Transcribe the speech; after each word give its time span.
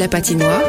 la 0.00 0.08
patinoire. 0.08 0.62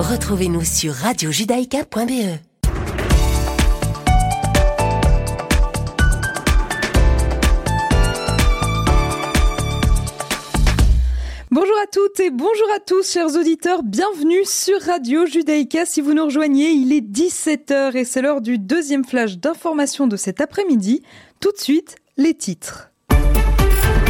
Retrouvez-nous 0.00 0.64
sur 0.64 0.92
radiojudaïka.be. 0.92 2.40
Bonjour 11.52 11.76
à 11.80 11.86
toutes 11.92 12.18
et 12.18 12.30
bonjour 12.30 12.66
à 12.74 12.80
tous, 12.80 13.12
chers 13.12 13.36
auditeurs. 13.36 13.84
Bienvenue 13.84 14.44
sur 14.44 14.80
Radio 14.82 15.26
Judaïka. 15.26 15.86
Si 15.86 16.00
vous 16.00 16.12
nous 16.12 16.24
rejoignez, 16.24 16.72
il 16.72 16.92
est 16.92 17.08
17h 17.08 17.96
et 17.96 18.04
c'est 18.04 18.20
l'heure 18.20 18.40
du 18.40 18.58
deuxième 18.58 19.04
flash 19.04 19.38
d'information 19.38 20.08
de 20.08 20.16
cet 20.16 20.40
après-midi. 20.40 21.04
Tout 21.38 21.52
de 21.52 21.58
suite, 21.58 21.94
les 22.16 22.34
titres. 22.34 22.91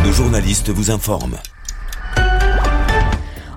Nos 0.04 0.12
journalistes 0.12 0.70
vous 0.70 0.90
informent. 0.90 1.38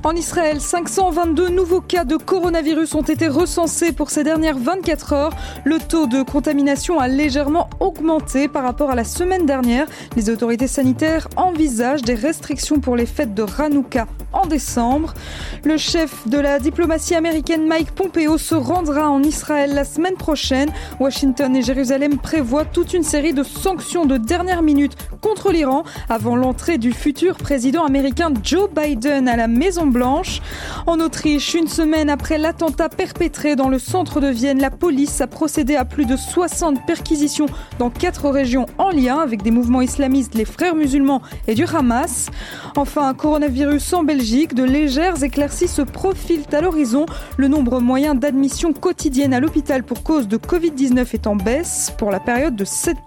En 0.05 0.15
Israël, 0.15 0.61
522 0.61 1.49
nouveaux 1.49 1.81
cas 1.81 2.03
de 2.03 2.15
coronavirus 2.15 2.93
ont 2.93 3.01
été 3.01 3.27
recensés 3.27 3.91
pour 3.91 4.11
ces 4.11 4.23
dernières 4.23 4.59
24 4.59 5.13
heures. 5.13 5.33
Le 5.63 5.79
taux 5.79 6.05
de 6.05 6.21
contamination 6.21 6.99
a 6.99 7.07
légèrement 7.07 7.71
augmenté 7.79 8.47
par 8.47 8.61
rapport 8.61 8.91
à 8.91 8.95
la 8.95 9.03
semaine 9.03 9.47
dernière. 9.47 9.87
Les 10.15 10.29
autorités 10.29 10.67
sanitaires 10.67 11.27
envisagent 11.37 12.03
des 12.03 12.13
restrictions 12.13 12.79
pour 12.79 12.95
les 12.95 13.07
fêtes 13.07 13.33
de 13.33 13.47
Hanouka 13.57 14.05
en 14.31 14.45
décembre. 14.45 15.15
Le 15.63 15.77
chef 15.77 16.27
de 16.27 16.37
la 16.37 16.59
diplomatie 16.59 17.15
américaine 17.15 17.65
Mike 17.65 17.91
Pompeo 17.91 18.37
se 18.37 18.53
rendra 18.53 19.09
en 19.09 19.23
Israël 19.23 19.73
la 19.73 19.85
semaine 19.85 20.17
prochaine. 20.17 20.69
Washington 20.99 21.55
et 21.55 21.63
Jérusalem 21.63 22.19
prévoient 22.19 22.65
toute 22.65 22.93
une 22.93 23.01
série 23.03 23.33
de 23.33 23.41
sanctions 23.41 24.05
de 24.05 24.17
dernière 24.17 24.61
minute 24.61 24.95
contre 25.21 25.51
l'Iran 25.51 25.83
avant 26.09 26.35
l'entrée 26.35 26.77
du 26.77 26.91
futur 26.91 27.37
président 27.37 27.85
américain 27.85 28.31
Joe 28.43 28.69
Biden 28.69 29.27
à 29.27 29.35
la 29.35 29.47
Maison 29.47 29.87
En 29.95 30.99
Autriche, 30.99 31.53
une 31.53 31.67
semaine 31.67 32.09
après 32.09 32.37
l'attentat 32.37 32.89
perpétré 32.89 33.55
dans 33.55 33.69
le 33.69 33.79
centre 33.79 34.19
de 34.19 34.27
Vienne, 34.27 34.59
la 34.59 34.69
police 34.69 35.21
a 35.21 35.27
procédé 35.27 35.75
à 35.75 35.85
plus 35.85 36.05
de 36.05 36.17
60 36.17 36.85
perquisitions 36.85 37.45
dans 37.79 37.89
quatre 37.89 38.29
régions 38.29 38.65
en 38.77 38.89
lien 38.89 39.19
avec 39.19 39.41
des 39.41 39.51
mouvements 39.51 39.81
islamistes, 39.81 40.35
les 40.35 40.43
frères 40.43 40.75
musulmans 40.75 41.21
et 41.47 41.55
du 41.55 41.63
Hamas. 41.65 42.29
Enfin, 42.75 43.13
coronavirus 43.13 43.93
en 43.93 44.03
Belgique, 44.03 44.53
de 44.53 44.63
légères 44.63 45.23
éclaircies 45.23 45.69
se 45.69 45.81
profilent 45.81 46.43
à 46.51 46.59
l'horizon. 46.59 47.05
Le 47.37 47.47
nombre 47.47 47.79
moyen 47.79 48.15
d'admissions 48.15 48.73
quotidiennes 48.73 49.33
à 49.33 49.39
l'hôpital 49.39 49.83
pour 49.83 50.03
cause 50.03 50.27
de 50.27 50.37
Covid-19 50.37 51.13
est 51.13 51.27
en 51.27 51.37
baisse 51.37 51.93
pour 51.97 52.11
la 52.11 52.19
période 52.19 52.55
de 52.55 52.65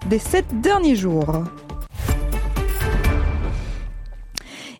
des 0.09 0.19
sept 0.19 0.45
derniers 0.61 0.95
jours. 0.95 1.43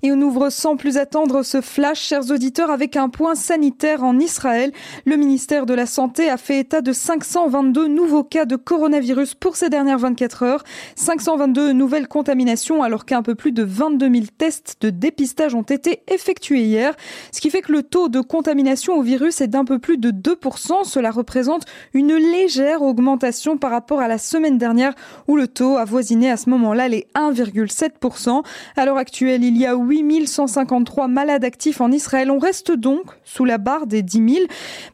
Et 0.02 0.14
on 0.14 0.22
ouvre 0.22 0.50
sans 0.50 0.78
plus 0.78 0.96
attendre 0.96 1.44
ce 1.44 1.60
flash, 1.60 2.00
chers 2.00 2.32
auditeurs, 2.32 2.72
avec 2.72 2.96
un 2.96 3.10
point 3.10 3.36
sanitaire 3.36 4.06
en 4.06 4.18
Israël. 4.18 4.72
Le 5.06 5.18
ministère 5.18 5.66
de 5.66 5.74
la 5.74 5.86
Santé 5.86 6.30
a 6.30 6.38
fait 6.38 6.60
état 6.60 6.80
de 6.80 6.94
522 6.94 7.88
nouveaux 7.88 8.24
cas 8.24 8.46
de 8.46 8.56
coronavirus 8.56 9.36
pour 9.36 9.58
ces 9.58 9.70
dernières 9.70 10.00
24 10.00 10.44
heures. 10.44 10.64
522 10.96 11.74
nouvelles 11.74 12.08
contaminations 12.08 12.82
alors 12.82 13.04
qu'un 13.04 13.22
peu 13.22 13.36
plus 13.36 13.52
de 13.52 13.62
22 13.64 14.10
000 14.10 14.26
tests 14.38 14.78
de 14.80 14.90
dépistage 14.90 15.54
ont 15.54 15.64
été 15.64 16.02
effectués 16.08 16.62
hier. 16.62 16.96
Ce 17.34 17.42
qui 17.42 17.50
fait 17.50 17.62
que 17.62 17.74
le 17.74 17.84
taux 17.84 18.08
de 18.08 18.22
contamination 18.22 18.94
au 18.94 19.02
virus 19.02 19.42
est 19.42 19.48
d'un 19.48 19.66
peu 19.66 19.80
plus 19.80 19.98
de 19.98 20.12
2%. 20.12 20.86
Cela 20.86 21.12
représente 21.12 21.66
une 21.94 22.16
légère 22.16 22.84
augmentation 22.84 23.58
par 23.58 23.72
rapport 23.72 24.00
à 24.00 24.08
la 24.08 24.18
semaine 24.18 24.58
dernière 24.58 24.94
où 25.28 25.36
le 25.36 25.50
taux 25.50 25.76
avoisinait 25.76 26.32
à 26.32 26.38
ce 26.38 26.50
moment-là 26.52 26.88
les 26.88 27.06
1,7%. 27.16 28.46
À 28.78 28.86
l'heure 28.86 28.98
actuelle, 28.98 29.44
il 29.44 29.58
y 29.58 29.66
a 29.66 29.76
8153 29.90 31.08
malades 31.08 31.44
actifs 31.44 31.82
en 31.82 31.92
Israël. 31.92 32.32
On 32.32 32.40
reste 32.40 32.72
donc 32.72 33.06
sous 33.24 33.46
la 33.46 33.58
barre 33.58 33.88
des 33.88 34.02
10 34.04 34.34
000. 34.36 34.46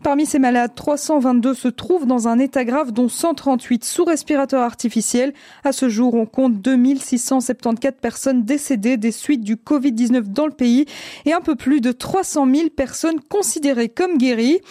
Parmi 0.03 0.25
ces 0.25 0.39
malades, 0.39 0.71
322 0.75 1.53
se 1.53 1.67
trouvent 1.67 2.05
dans 2.05 2.27
un 2.27 2.39
état 2.39 2.63
grave, 2.63 2.91
dont 2.91 3.09
138 3.09 3.83
sous 3.83 4.05
respirateur 4.05 4.61
artificiel. 4.61 5.33
À 5.63 5.71
ce 5.71 5.89
jour, 5.89 6.13
on 6.15 6.25
compte 6.25 6.61
2674 6.61 7.99
personnes 8.01 8.43
décédées 8.43 8.97
des 8.97 9.11
suites 9.11 9.43
du 9.43 9.55
Covid-19 9.55 10.31
dans 10.31 10.47
le 10.47 10.53
pays 10.53 10.85
et 11.25 11.33
un 11.33 11.41
peu 11.41 11.55
plus 11.55 11.81
de 11.81 11.91
300 11.91 12.47
000 12.53 12.69
personnes 12.69 13.19
considérées 13.29 13.89
comme 13.89 14.17
guéries. 14.17 14.61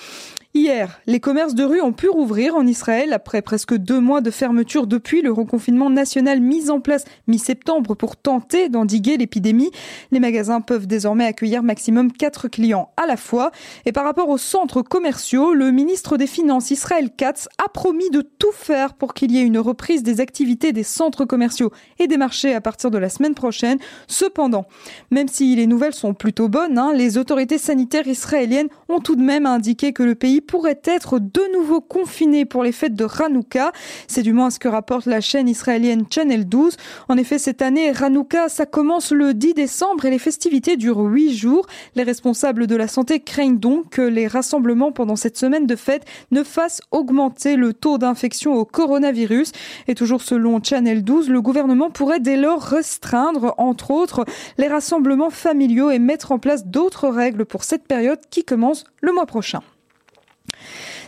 Hier, 0.56 1.00
les 1.08 1.18
commerces 1.18 1.56
de 1.56 1.64
rue 1.64 1.80
ont 1.80 1.92
pu 1.92 2.08
rouvrir 2.08 2.54
en 2.54 2.64
Israël 2.64 3.12
après 3.12 3.42
presque 3.42 3.74
deux 3.74 3.98
mois 3.98 4.20
de 4.20 4.30
fermeture 4.30 4.86
depuis 4.86 5.20
le 5.20 5.32
reconfinement 5.32 5.90
national 5.90 6.40
mis 6.40 6.70
en 6.70 6.78
place 6.78 7.04
mi-septembre 7.26 7.96
pour 7.96 8.14
tenter 8.16 8.68
d'endiguer 8.68 9.16
l'épidémie. 9.16 9.72
Les 10.12 10.20
magasins 10.20 10.60
peuvent 10.60 10.86
désormais 10.86 11.24
accueillir 11.24 11.64
maximum 11.64 12.12
quatre 12.12 12.46
clients 12.46 12.92
à 12.96 13.06
la 13.06 13.16
fois. 13.16 13.50
Et 13.84 13.90
par 13.90 14.04
rapport 14.04 14.28
aux 14.28 14.38
centres 14.38 14.82
commerciaux, 14.82 15.54
le 15.54 15.72
ministre 15.72 16.16
des 16.16 16.28
Finances 16.28 16.70
Israël 16.70 17.10
Katz 17.10 17.48
a 17.58 17.68
promis 17.68 18.10
de 18.10 18.20
tout 18.20 18.52
faire 18.52 18.94
pour 18.94 19.12
qu'il 19.12 19.32
y 19.32 19.38
ait 19.38 19.44
une 19.44 19.58
reprise 19.58 20.04
des 20.04 20.20
activités 20.20 20.72
des 20.72 20.84
centres 20.84 21.24
commerciaux 21.24 21.72
et 21.98 22.06
des 22.06 22.16
marchés 22.16 22.54
à 22.54 22.60
partir 22.60 22.92
de 22.92 22.98
la 22.98 23.08
semaine 23.08 23.34
prochaine. 23.34 23.80
Cependant, 24.06 24.66
même 25.10 25.26
si 25.26 25.56
les 25.56 25.66
nouvelles 25.66 25.94
sont 25.94 26.14
plutôt 26.14 26.48
bonnes, 26.48 26.78
hein, 26.78 26.92
les 26.94 27.18
autorités 27.18 27.58
sanitaires 27.58 28.06
israéliennes 28.06 28.68
ont 28.88 29.00
tout 29.00 29.16
de 29.16 29.22
même 29.22 29.46
indiqué 29.46 29.92
que 29.92 30.04
le 30.04 30.14
pays 30.14 30.42
pourrait 30.46 30.80
être 30.84 31.18
de 31.18 31.52
nouveau 31.52 31.80
confiné 31.80 32.44
pour 32.44 32.62
les 32.62 32.72
fêtes 32.72 32.94
de 32.94 33.06
Hanouka. 33.06 33.72
C'est 34.06 34.22
du 34.22 34.32
moins 34.32 34.50
ce 34.50 34.58
que 34.58 34.68
rapporte 34.68 35.06
la 35.06 35.20
chaîne 35.20 35.48
israélienne 35.48 36.04
Channel 36.10 36.48
12. 36.48 36.76
En 37.08 37.16
effet, 37.16 37.38
cette 37.38 37.62
année, 37.62 37.90
Hanouka, 37.90 38.48
ça 38.48 38.66
commence 38.66 39.10
le 39.10 39.34
10 39.34 39.54
décembre 39.54 40.04
et 40.04 40.10
les 40.10 40.18
festivités 40.18 40.76
durent 40.76 41.00
8 41.00 41.34
jours. 41.34 41.66
Les 41.94 42.02
responsables 42.02 42.66
de 42.66 42.76
la 42.76 42.88
santé 42.88 43.20
craignent 43.20 43.58
donc 43.58 43.90
que 43.90 44.02
les 44.02 44.26
rassemblements 44.26 44.92
pendant 44.92 45.16
cette 45.16 45.36
semaine 45.36 45.66
de 45.66 45.76
fête 45.76 46.04
ne 46.30 46.42
fassent 46.42 46.80
augmenter 46.90 47.56
le 47.56 47.72
taux 47.72 47.98
d'infection 47.98 48.54
au 48.54 48.64
coronavirus. 48.64 49.52
Et 49.88 49.94
toujours 49.94 50.22
selon 50.22 50.62
Channel 50.62 51.02
12, 51.04 51.28
le 51.28 51.42
gouvernement 51.42 51.90
pourrait 51.90 52.20
dès 52.20 52.36
lors 52.36 52.62
restreindre, 52.62 53.54
entre 53.58 53.90
autres, 53.90 54.24
les 54.58 54.68
rassemblements 54.68 55.30
familiaux 55.30 55.90
et 55.90 55.98
mettre 55.98 56.32
en 56.32 56.38
place 56.38 56.66
d'autres 56.66 57.08
règles 57.08 57.44
pour 57.44 57.64
cette 57.64 57.86
période 57.86 58.20
qui 58.30 58.44
commence 58.44 58.84
le 59.00 59.12
mois 59.12 59.26
prochain. 59.26 59.60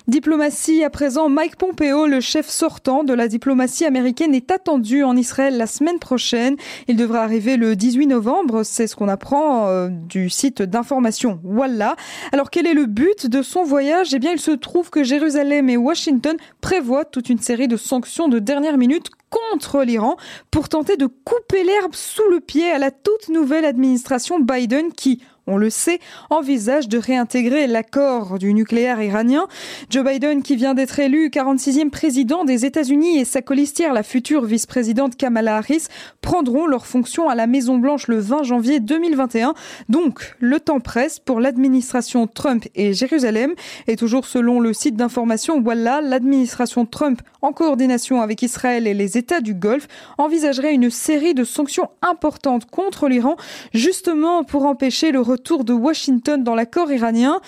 Diplomatie 0.08 0.84
à 0.84 0.90
présent, 0.90 1.28
Mike 1.28 1.56
Pompeo, 1.56 2.06
le 2.06 2.20
chef 2.20 2.48
sortant 2.48 3.02
de 3.02 3.12
la 3.12 3.26
diplomatie 3.26 3.84
américaine, 3.84 4.36
est 4.36 4.52
attendu 4.52 5.02
en 5.02 5.16
Israël 5.16 5.56
la 5.56 5.66
semaine 5.66 5.98
prochaine. 5.98 6.54
Il 6.86 6.94
devrait 6.94 7.18
arriver 7.18 7.56
le 7.56 7.74
18 7.74 8.06
novembre, 8.06 8.62
c'est 8.62 8.86
ce 8.86 8.94
qu'on 8.94 9.08
apprend 9.08 9.66
euh, 9.66 9.88
du 9.88 10.30
site 10.30 10.62
d'information 10.62 11.40
Wallah. 11.42 11.96
Alors 12.30 12.50
quel 12.50 12.68
est 12.68 12.74
le 12.74 12.86
but 12.86 13.26
de 13.26 13.42
son 13.42 13.64
voyage? 13.64 14.14
Eh 14.14 14.20
bien, 14.20 14.30
il 14.30 14.38
se 14.38 14.52
trouve 14.52 14.90
que 14.90 15.02
Jérusalem 15.02 15.68
et 15.68 15.76
Washington 15.76 16.36
prévoient 16.60 17.04
toute 17.04 17.28
une 17.28 17.40
série 17.40 17.66
de 17.66 17.76
sanctions 17.76 18.28
de 18.28 18.38
dernière 18.38 18.78
minute 18.78 19.10
contre 19.28 19.82
l'Iran 19.82 20.16
pour 20.52 20.68
tenter 20.68 20.96
de 20.96 21.06
couper 21.06 21.64
l'herbe 21.64 21.96
sous 21.96 22.28
le 22.30 22.38
pied 22.38 22.70
à 22.70 22.78
la 22.78 22.92
toute 22.92 23.28
nouvelle 23.28 23.64
administration 23.64 24.38
Biden 24.38 24.92
qui, 24.92 25.20
on 25.46 25.56
le 25.56 25.70
sait, 25.70 26.00
envisage 26.30 26.88
de 26.88 26.98
réintégrer 26.98 27.66
l'accord 27.66 28.38
du 28.38 28.52
nucléaire 28.52 29.02
iranien. 29.02 29.46
Joe 29.90 30.04
Biden, 30.04 30.42
qui 30.42 30.56
vient 30.56 30.74
d'être 30.74 30.98
élu 30.98 31.28
46e 31.28 31.90
président 31.90 32.44
des 32.44 32.64
États-Unis 32.64 33.18
et 33.18 33.24
sa 33.24 33.42
colistière, 33.42 33.92
la 33.92 34.02
future 34.02 34.44
vice-présidente 34.44 35.16
Kamala 35.16 35.56
Harris, 35.56 35.86
prendront 36.20 36.66
leurs 36.66 36.86
fonctions 36.86 37.28
à 37.28 37.34
la 37.34 37.46
Maison-Blanche 37.46 38.08
le 38.08 38.18
20 38.18 38.42
janvier 38.42 38.80
2021. 38.80 39.54
Donc, 39.88 40.34
le 40.40 40.60
temps 40.60 40.80
presse 40.80 41.18
pour 41.18 41.40
l'administration 41.40 42.26
Trump 42.26 42.64
et 42.74 42.92
Jérusalem. 42.92 43.54
Et 43.86 43.96
toujours 43.96 44.26
selon 44.26 44.60
le 44.60 44.72
site 44.72 44.96
d'information 44.96 45.58
Wallah, 45.58 46.00
l'administration 46.00 46.86
Trump, 46.86 47.22
en 47.46 47.52
coordination 47.52 48.20
avec 48.20 48.42
Israël 48.42 48.88
et 48.88 48.94
les 48.94 49.16
États 49.16 49.40
du 49.40 49.54
Golfe, 49.54 49.86
envisagerait 50.18 50.74
une 50.74 50.90
série 50.90 51.32
de 51.32 51.44
sanctions 51.44 51.88
importantes 52.02 52.68
contre 52.68 53.06
l'Iran, 53.06 53.36
justement 53.72 54.42
pour 54.42 54.66
empêcher 54.66 55.12
le 55.12 55.20
retour 55.20 55.62
de 55.62 55.72
Washington 55.72 56.42
dans 56.42 56.56
l'accord 56.56 56.90
iranien. 56.90 57.40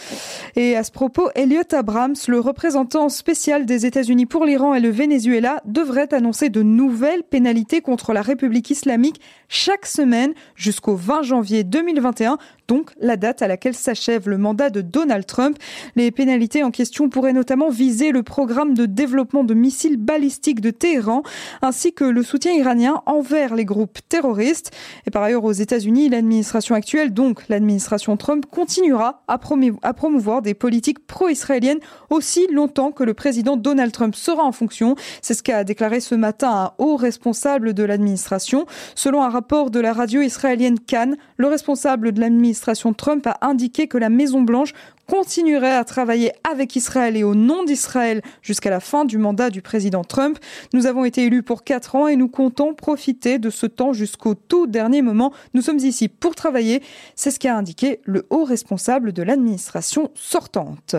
Et 0.54 0.76
à 0.76 0.84
ce 0.84 0.92
propos, 0.92 1.30
Elliot 1.34 1.62
Abrams, 1.72 2.14
le 2.28 2.38
représentant 2.38 3.08
spécial 3.08 3.66
des 3.66 3.86
États-Unis 3.86 4.26
pour 4.26 4.44
l'Iran 4.44 4.74
et 4.74 4.80
le 4.80 4.90
Venezuela, 4.90 5.60
devrait 5.64 6.14
annoncer 6.14 6.48
de 6.48 6.62
nouvelles 6.62 7.24
pénalités 7.24 7.80
contre 7.80 8.12
la 8.12 8.22
République 8.22 8.70
islamique 8.70 9.20
chaque 9.48 9.86
semaine 9.86 10.32
jusqu'au 10.54 10.94
20 10.94 11.22
janvier 11.22 11.64
2021, 11.64 12.38
donc 12.68 12.90
la 13.00 13.16
date 13.16 13.40
à 13.40 13.48
laquelle 13.48 13.74
s'achève 13.74 14.28
le 14.28 14.36
mandat 14.36 14.68
de 14.68 14.82
Donald 14.82 15.24
Trump. 15.24 15.56
Les 15.96 16.10
pénalités 16.10 16.62
en 16.62 16.70
question 16.70 17.08
pourraient 17.08 17.32
notamment 17.32 17.70
viser 17.70 18.12
le 18.12 18.22
programme 18.22 18.74
de 18.74 18.84
développement 18.84 19.42
de 19.42 19.54
missiles 19.54 19.96
balistiques 19.96 20.60
de 20.60 20.70
Téhéran, 20.70 21.22
ainsi 21.62 21.94
que 21.94 22.04
le 22.04 22.22
soutien 22.22 22.52
iranien 22.52 23.02
envers 23.06 23.54
les 23.54 23.64
groupes 23.64 23.98
terroristes. 24.10 24.70
Et 25.06 25.10
par 25.10 25.22
ailleurs, 25.22 25.44
aux 25.44 25.52
États-Unis, 25.52 26.10
l'administration 26.10 26.74
actuelle, 26.74 27.14
donc 27.14 27.48
l'administration 27.48 28.18
Trump 28.18 28.44
continuera 28.50 29.22
à, 29.28 29.38
promouvoir 29.38 30.42
des 30.42 30.54
politiques 30.54 31.06
pro-israéliennes 31.06 31.80
aussi 32.10 32.46
longtemps 32.52 32.92
que 32.92 33.02
le 33.02 33.14
président 33.14 33.56
Donald 33.56 33.92
Trump 33.92 34.14
sera 34.14 34.44
en 34.44 34.52
fonction. 34.52 34.94
C'est 35.22 35.32
ce 35.32 35.42
qu'a 35.42 35.64
déclaré 35.64 36.00
ce 36.00 36.14
matin 36.14 36.50
un 36.50 36.72
haut 36.76 36.96
responsable 36.96 37.72
de 37.72 37.82
l'administration. 37.82 38.66
Selon 38.94 39.22
un 39.22 39.30
rapport 39.30 39.70
de 39.70 39.80
la 39.80 39.94
radio 39.94 40.20
israélienne 40.20 40.78
Cannes, 40.78 41.16
le 41.38 41.46
responsable 41.46 42.12
de 42.12 42.20
l'administration 42.20 42.57
Trump 42.96 43.26
a 43.26 43.38
indiqué 43.43 43.88
que 43.88 43.99
la 43.99 44.08
Maison-Blanche 44.08 44.72
continuerait 45.06 45.75
à 45.75 45.84
travailler 45.84 46.32
avec 46.49 46.76
Israël 46.76 47.16
et 47.16 47.25
au 47.25 47.34
nom 47.34 47.64
d'Israël 47.64 48.22
jusqu'à 48.43 48.70
la 48.70 48.81
fin 48.81 49.05
du 49.05 49.19
mandat 49.19 49.50
du 49.50 49.62
président 49.62 50.05
Trump. 50.05 50.38
Nous 50.75 50.87
avons 50.87 51.05
été 51.05 51.25
élus 51.25 51.43
pour 51.43 51.64
quatre 51.64 51.96
ans 51.96 52.08
et 52.08 52.16
nous 52.16 52.28
comptons 52.28 52.75
profiter 52.75 53.38
de 53.38 53.50
ce 53.50 53.66
temps 53.66 53.93
jusqu'au 53.93 54.34
tout 54.34 54.66
dernier 54.66 55.02
moment. 55.02 55.32
Nous 55.55 55.62
sommes 55.62 55.78
ici 55.78 56.08
pour 56.08 56.34
travailler. 56.34 56.82
C'est 57.14 57.31
ce 57.31 57.38
qu'a 57.38 57.56
indiqué 57.56 58.00
le 58.05 58.26
haut 58.31 58.44
responsable 58.44 59.12
de 59.12 59.22
l'administration 59.22 60.11
sortante. 60.14 60.96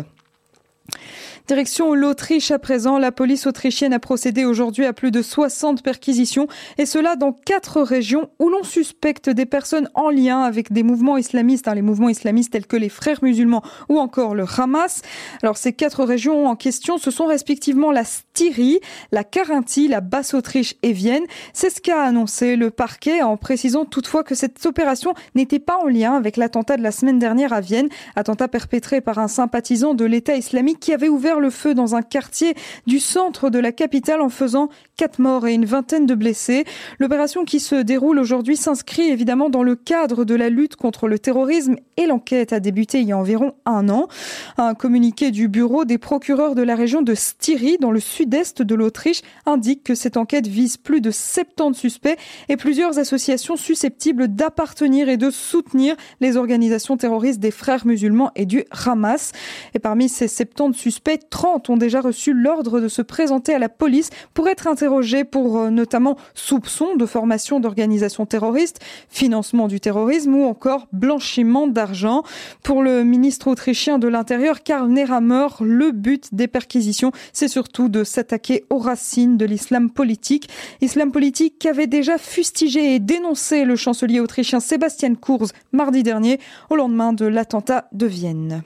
Direction 1.49 1.95
l'Autriche 1.95 2.51
à 2.51 2.59
présent, 2.59 2.99
la 2.99 3.11
police 3.11 3.47
autrichienne 3.47 3.91
a 3.91 3.97
procédé 3.97 4.45
aujourd'hui 4.45 4.85
à 4.85 4.93
plus 4.93 5.09
de 5.09 5.23
60 5.23 5.81
perquisitions 5.81 6.47
et 6.77 6.85
cela 6.85 7.15
dans 7.15 7.33
quatre 7.33 7.81
régions 7.81 8.29
où 8.37 8.49
l'on 8.49 8.61
suspecte 8.61 9.31
des 9.31 9.47
personnes 9.47 9.89
en 9.95 10.11
lien 10.11 10.43
avec 10.43 10.71
des 10.71 10.83
mouvements 10.83 11.17
islamistes, 11.17 11.67
hein, 11.67 11.73
les 11.73 11.81
mouvements 11.81 12.09
islamistes 12.09 12.51
tels 12.51 12.67
que 12.67 12.77
les 12.77 12.87
frères 12.87 13.23
musulmans 13.23 13.63
ou 13.89 13.97
encore 13.97 14.35
le 14.35 14.45
Hamas. 14.59 15.01
Alors 15.41 15.57
ces 15.57 15.73
quatre 15.73 16.03
régions 16.03 16.45
en 16.45 16.55
question, 16.55 16.99
ce 16.99 17.09
sont 17.09 17.25
respectivement 17.25 17.91
la 17.91 18.03
Styrie, 18.03 18.79
la 19.11 19.23
Carinthie, 19.23 19.87
la 19.87 20.01
Basse-Autriche 20.01 20.75
et 20.83 20.93
Vienne. 20.93 21.23
C'est 21.53 21.71
ce 21.71 21.81
qu'a 21.81 22.03
annoncé 22.03 22.57
le 22.57 22.69
parquet 22.69 23.23
en 23.23 23.37
précisant 23.37 23.85
toutefois 23.85 24.23
que 24.23 24.35
cette 24.35 24.63
opération 24.67 25.15
n'était 25.33 25.57
pas 25.57 25.79
en 25.83 25.87
lien 25.87 26.13
avec 26.13 26.37
l'attentat 26.37 26.77
de 26.77 26.83
la 26.83 26.91
semaine 26.91 27.17
dernière 27.17 27.53
à 27.53 27.59
Vienne, 27.59 27.89
attentat 28.15 28.47
perpétré 28.47 29.01
par 29.01 29.17
un 29.17 29.27
sympathisant 29.27 29.95
de 29.95 30.05
l'État 30.05 30.35
islamique 30.35 30.79
qui 30.79 30.93
avait 30.93 31.09
ouvert 31.09 31.38
le 31.39 31.49
feu 31.49 31.73
dans 31.73 31.95
un 31.95 32.01
quartier 32.01 32.55
du 32.87 32.99
centre 32.99 33.49
de 33.49 33.59
la 33.59 33.71
capitale 33.71 34.21
en 34.21 34.29
faisant 34.29 34.69
quatre 34.99 35.19
morts 35.19 35.47
et 35.47 35.53
une 35.53 35.63
vingtaine 35.63 36.05
de 36.05 36.13
blessés. 36.13 36.65
L'opération 36.99 37.45
qui 37.45 37.61
se 37.61 37.75
déroule 37.75 38.19
aujourd'hui 38.19 38.57
s'inscrit 38.57 39.07
évidemment 39.07 39.49
dans 39.49 39.63
le 39.63 39.77
cadre 39.77 40.25
de 40.25 40.35
la 40.35 40.49
lutte 40.49 40.75
contre 40.75 41.07
le 41.07 41.17
terrorisme 41.17 41.77
et 41.95 42.05
l'enquête 42.05 42.51
a 42.51 42.59
débuté 42.59 42.99
il 42.99 43.07
y 43.07 43.13
a 43.13 43.17
environ 43.17 43.53
un 43.65 43.87
an. 43.87 44.09
Un 44.57 44.73
communiqué 44.73 45.31
du 45.31 45.47
bureau 45.47 45.85
des 45.85 45.97
procureurs 45.97 46.53
de 46.53 46.63
la 46.63 46.75
région 46.75 47.01
de 47.01 47.13
Styrie, 47.15 47.77
dans 47.79 47.91
le 47.91 48.01
sud-est 48.01 48.61
de 48.61 48.75
l'Autriche, 48.75 49.21
indique 49.45 49.85
que 49.85 49.95
cette 49.95 50.17
enquête 50.17 50.47
vise 50.47 50.75
plus 50.75 50.99
de 50.99 51.11
70 51.11 51.79
suspects 51.79 52.17
et 52.49 52.57
plusieurs 52.57 52.99
associations 52.99 53.55
susceptibles 53.55 54.27
d'appartenir 54.27 55.07
et 55.07 55.15
de 55.15 55.29
soutenir 55.29 55.95
les 56.19 56.35
organisations 56.35 56.97
terroristes 56.97 57.39
des 57.39 57.51
frères 57.51 57.87
musulmans 57.87 58.31
et 58.35 58.45
du 58.45 58.65
Hamas. 58.85 59.31
Et 59.73 59.79
parmi 59.79 60.09
ces 60.09 60.27
70 60.27 60.77
suspects, 60.77 61.21
30 61.29 61.69
ont 61.69 61.77
déjà 61.77 62.01
reçu 62.01 62.33
l'ordre 62.33 62.81
de 62.81 62.89
se 62.89 63.01
présenter 63.01 63.53
à 63.53 63.59
la 63.59 63.69
police 63.69 64.09
pour 64.33 64.49
être 64.49 64.67
interrogés 64.67 64.88
pour 65.31 65.59
euh, 65.59 65.69
notamment 65.69 66.17
soupçons 66.33 66.95
de 66.95 67.05
formation 67.05 67.59
d'organisations 67.59 68.25
terroristes, 68.25 68.79
financement 69.09 69.67
du 69.67 69.79
terrorisme 69.79 70.35
ou 70.35 70.45
encore 70.45 70.87
blanchiment 70.91 71.67
d'argent. 71.67 72.23
Pour 72.63 72.81
le 72.81 73.03
ministre 73.03 73.47
autrichien 73.47 73.99
de 73.99 74.07
l'Intérieur, 74.07 74.63
Karl 74.63 74.89
Nehammer, 74.89 75.47
le 75.61 75.91
but 75.91 76.33
des 76.33 76.47
perquisitions, 76.47 77.11
c'est 77.33 77.47
surtout 77.47 77.89
de 77.89 78.03
s'attaquer 78.03 78.65
aux 78.69 78.79
racines 78.79 79.37
de 79.37 79.45
l'islam 79.45 79.89
politique. 79.89 80.49
Islam 80.81 81.11
politique 81.11 81.59
qu'avait 81.59 81.87
déjà 81.87 82.17
fustigé 82.17 82.95
et 82.95 82.99
dénoncé 82.99 83.65
le 83.65 83.75
chancelier 83.75 84.19
autrichien 84.19 84.59
Sébastien 84.59 85.15
Kurz 85.15 85.51
mardi 85.71 86.03
dernier 86.03 86.39
au 86.69 86.75
lendemain 86.75 87.13
de 87.13 87.25
l'attentat 87.25 87.87
de 87.91 88.05
Vienne. 88.05 88.63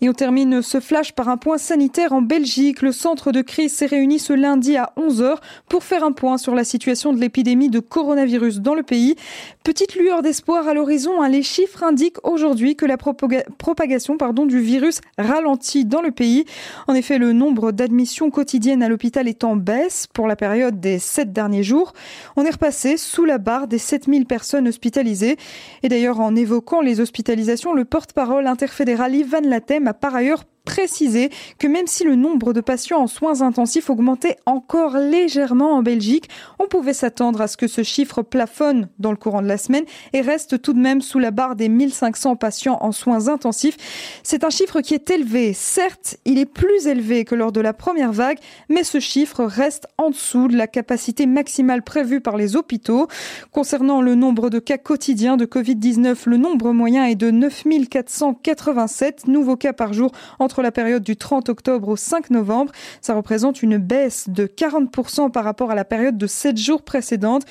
Et 0.00 0.08
on 0.08 0.12
termine 0.12 0.62
ce 0.62 0.78
flash 0.78 1.12
par 1.12 1.28
un 1.28 1.36
point 1.36 1.58
sanitaire 1.58 2.12
en 2.12 2.22
Belgique. 2.22 2.82
Le 2.82 2.92
centre 2.92 3.32
de 3.32 3.42
crise 3.42 3.72
s'est 3.72 3.86
réuni 3.86 4.20
ce 4.20 4.32
lundi 4.32 4.76
à 4.76 4.92
11h 4.96 5.38
pour 5.68 5.82
faire 5.82 6.04
un 6.04 6.12
point 6.12 6.38
sur 6.38 6.54
la 6.54 6.62
situation 6.62 7.12
de 7.12 7.20
l'épidémie 7.20 7.68
de 7.68 7.80
coronavirus 7.80 8.60
dans 8.60 8.74
le 8.74 8.84
pays. 8.84 9.16
Petite 9.64 9.96
lueur 9.96 10.22
d'espoir 10.22 10.68
à 10.68 10.74
l'horizon, 10.74 11.20
hein. 11.20 11.28
les 11.28 11.42
chiffres 11.42 11.82
indiquent 11.82 12.24
aujourd'hui 12.24 12.76
que 12.76 12.86
la 12.86 12.96
propagation 12.96 14.16
du 14.46 14.60
virus 14.60 15.00
ralentit 15.18 15.84
dans 15.84 16.00
le 16.00 16.12
pays. 16.12 16.44
En 16.86 16.94
effet, 16.94 17.18
le 17.18 17.32
nombre 17.32 17.72
d'admissions 17.72 18.30
quotidiennes 18.30 18.82
à 18.82 18.88
l'hôpital 18.88 19.26
est 19.26 19.42
en 19.42 19.56
baisse 19.56 20.06
pour 20.06 20.28
la 20.28 20.36
période 20.36 20.80
des 20.80 20.98
sept 20.98 21.32
derniers 21.32 21.64
jours. 21.64 21.92
On 22.36 22.44
est 22.44 22.50
repassé 22.50 22.96
sous 22.96 23.24
la 23.24 23.38
barre 23.38 23.66
des 23.66 23.78
7000 23.78 24.26
personnes 24.26 24.68
hospitalisées. 24.68 25.36
Et 25.82 25.88
d'ailleurs, 25.88 26.20
en 26.20 26.36
évoquant 26.36 26.80
les 26.80 27.00
hospitalisations, 27.00 27.74
le 27.74 27.84
porte-parole 27.84 28.46
interfédéral 28.46 29.14
Ivan 29.14 29.40
Latem 29.42 29.87
par 29.94 30.14
ailleurs 30.14 30.44
préciser 30.68 31.30
que 31.58 31.66
même 31.66 31.86
si 31.86 32.04
le 32.04 32.14
nombre 32.14 32.52
de 32.52 32.60
patients 32.60 33.00
en 33.00 33.06
soins 33.06 33.40
intensifs 33.40 33.88
augmentait 33.88 34.36
encore 34.44 34.98
légèrement 34.98 35.72
en 35.72 35.82
Belgique, 35.82 36.28
on 36.58 36.66
pouvait 36.66 36.92
s'attendre 36.92 37.40
à 37.40 37.48
ce 37.48 37.56
que 37.56 37.66
ce 37.66 37.82
chiffre 37.82 38.20
plafonne 38.20 38.90
dans 38.98 39.10
le 39.10 39.16
courant 39.16 39.40
de 39.40 39.48
la 39.48 39.56
semaine 39.56 39.86
et 40.12 40.20
reste 40.20 40.60
tout 40.60 40.74
de 40.74 40.78
même 40.78 41.00
sous 41.00 41.18
la 41.18 41.30
barre 41.30 41.56
des 41.56 41.70
1500 41.70 42.36
patients 42.36 42.76
en 42.82 42.92
soins 42.92 43.28
intensifs. 43.28 43.78
C'est 44.22 44.44
un 44.44 44.50
chiffre 44.50 44.82
qui 44.82 44.92
est 44.92 45.08
élevé. 45.08 45.54
Certes, 45.54 46.18
il 46.26 46.38
est 46.38 46.44
plus 46.44 46.86
élevé 46.86 47.24
que 47.24 47.34
lors 47.34 47.50
de 47.50 47.62
la 47.62 47.72
première 47.72 48.12
vague, 48.12 48.38
mais 48.68 48.84
ce 48.84 49.00
chiffre 49.00 49.44
reste 49.44 49.86
en 49.96 50.10
dessous 50.10 50.48
de 50.48 50.56
la 50.56 50.66
capacité 50.66 51.24
maximale 51.24 51.82
prévue 51.82 52.20
par 52.20 52.36
les 52.36 52.56
hôpitaux. 52.56 53.08
Concernant 53.52 54.02
le 54.02 54.14
nombre 54.14 54.50
de 54.50 54.58
cas 54.58 54.76
quotidiens 54.76 55.38
de 55.38 55.46
Covid-19, 55.46 56.14
le 56.26 56.36
nombre 56.36 56.72
moyen 56.72 57.06
est 57.06 57.14
de 57.14 57.30
9487 57.30 59.28
nouveaux 59.28 59.56
cas 59.56 59.72
par 59.72 59.94
jour 59.94 60.12
entre 60.38 60.57
la 60.62 60.72
période 60.72 61.02
du 61.02 61.16
30 61.16 61.48
octobre 61.48 61.88
au 61.88 61.96
5 61.96 62.30
novembre. 62.30 62.72
Ça 63.00 63.14
représente 63.14 63.62
une 63.62 63.78
baisse 63.78 64.28
de 64.28 64.46
40% 64.46 65.30
par 65.30 65.44
rapport 65.44 65.70
à 65.70 65.74
la 65.74 65.84
période 65.84 66.18
de 66.18 66.26
7 66.26 66.56
jours 66.56 66.82
précédente. 66.82 67.44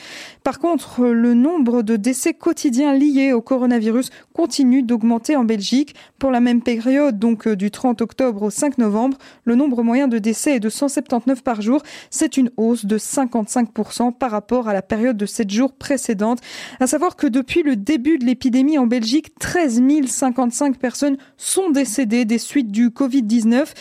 Par 0.43 0.59
contre, 0.59 1.05
le 1.05 1.33
nombre 1.33 1.81
de 1.81 1.95
décès 1.95 2.33
quotidiens 2.33 2.93
liés 2.93 3.33
au 3.33 3.41
coronavirus 3.41 4.09
continue 4.33 4.83
d'augmenter 4.83 5.35
en 5.35 5.43
Belgique. 5.43 5.95
Pour 6.19 6.31
la 6.31 6.39
même 6.39 6.61
période, 6.61 7.19
donc 7.19 7.47
euh, 7.47 7.55
du 7.55 7.71
30 7.71 8.01
octobre 8.01 8.43
au 8.43 8.49
5 8.49 8.77
novembre, 8.77 9.17
le 9.45 9.55
nombre 9.55 9.83
moyen 9.83 10.07
de 10.07 10.17
décès 10.17 10.55
est 10.55 10.59
de 10.59 10.69
179 10.69 11.43
par 11.43 11.61
jour. 11.61 11.81
C'est 12.09 12.37
une 12.37 12.51
hausse 12.57 12.85
de 12.85 12.97
55% 12.97 14.13
par 14.13 14.31
rapport 14.31 14.67
à 14.67 14.73
la 14.73 14.81
période 14.81 15.17
de 15.17 15.25
7 15.25 15.49
jours 15.49 15.73
précédente. 15.73 16.39
À 16.79 16.87
savoir 16.87 17.15
que 17.15 17.27
depuis 17.27 17.63
le 17.63 17.75
début 17.75 18.17
de 18.17 18.25
l'épidémie 18.25 18.77
en 18.77 18.87
Belgique, 18.87 19.37
13 19.39 19.81
055 20.07 20.77
personnes 20.77 21.17
sont 21.37 21.69
décédées 21.69 22.25
des 22.25 22.37
suites 22.37 22.71
du 22.71 22.91
Covid-19. 22.97 23.73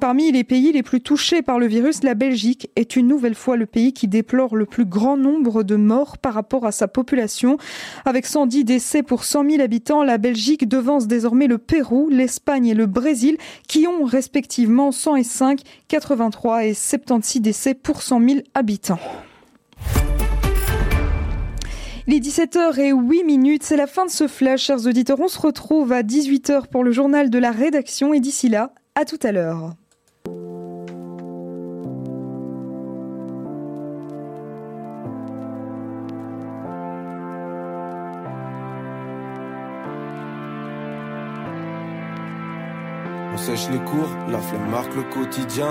Parmi 0.00 0.32
les 0.32 0.44
pays 0.44 0.72
les 0.72 0.82
plus 0.82 1.00
touchés 1.00 1.42
par 1.42 1.58
le 1.58 1.66
virus, 1.66 2.02
la 2.02 2.14
Belgique 2.14 2.70
est 2.76 2.96
une 2.96 3.06
nouvelle 3.06 3.34
fois 3.34 3.56
le 3.56 3.66
pays 3.66 3.92
qui 3.92 4.08
déplore 4.08 4.56
le 4.56 4.66
plus 4.66 4.84
grand 4.84 5.16
nombre 5.16 5.62
de 5.62 5.76
morts 5.76 6.18
par 6.18 6.34
rapport 6.34 6.66
à 6.66 6.72
sa 6.72 6.88
population. 6.88 7.58
Avec 8.04 8.26
110 8.26 8.64
décès 8.64 9.02
pour 9.02 9.24
100 9.24 9.50
000 9.50 9.62
habitants, 9.62 10.02
la 10.02 10.18
Belgique 10.18 10.68
devance 10.68 11.06
désormais 11.06 11.46
le 11.46 11.58
Pérou, 11.58 12.08
l'Espagne 12.10 12.66
et 12.66 12.74
le 12.74 12.86
Brésil 12.86 13.36
qui 13.68 13.86
ont 13.86 14.04
respectivement 14.04 14.92
105, 14.92 15.60
83 15.88 16.66
et 16.66 16.74
76 16.74 17.40
décès 17.40 17.74
pour 17.74 18.02
100 18.02 18.28
000 18.28 18.40
habitants. 18.54 18.98
Il 22.08 22.14
est 22.14 22.18
17h 22.18 22.80
et 22.80 22.90
8 22.90 23.22
minutes, 23.22 23.62
c'est 23.62 23.76
la 23.76 23.86
fin 23.86 24.04
de 24.04 24.10
ce 24.10 24.26
flash, 24.26 24.64
chers 24.64 24.86
auditeurs. 24.86 25.20
On 25.20 25.28
se 25.28 25.38
retrouve 25.38 25.92
à 25.92 26.02
18h 26.02 26.66
pour 26.66 26.82
le 26.82 26.90
journal 26.90 27.30
de 27.30 27.38
la 27.38 27.52
rédaction 27.52 28.12
et 28.12 28.18
d'ici 28.18 28.48
là, 28.48 28.72
à 28.96 29.04
tout 29.04 29.20
à 29.22 29.30
l'heure. 29.30 29.74
On 43.32 43.36
sèche 43.36 43.68
les 43.70 43.78
cours, 43.78 44.10
la 44.28 44.38
flemme 44.38 44.70
marque 44.70 44.94
le 44.96 45.04
quotidien. 45.04 45.68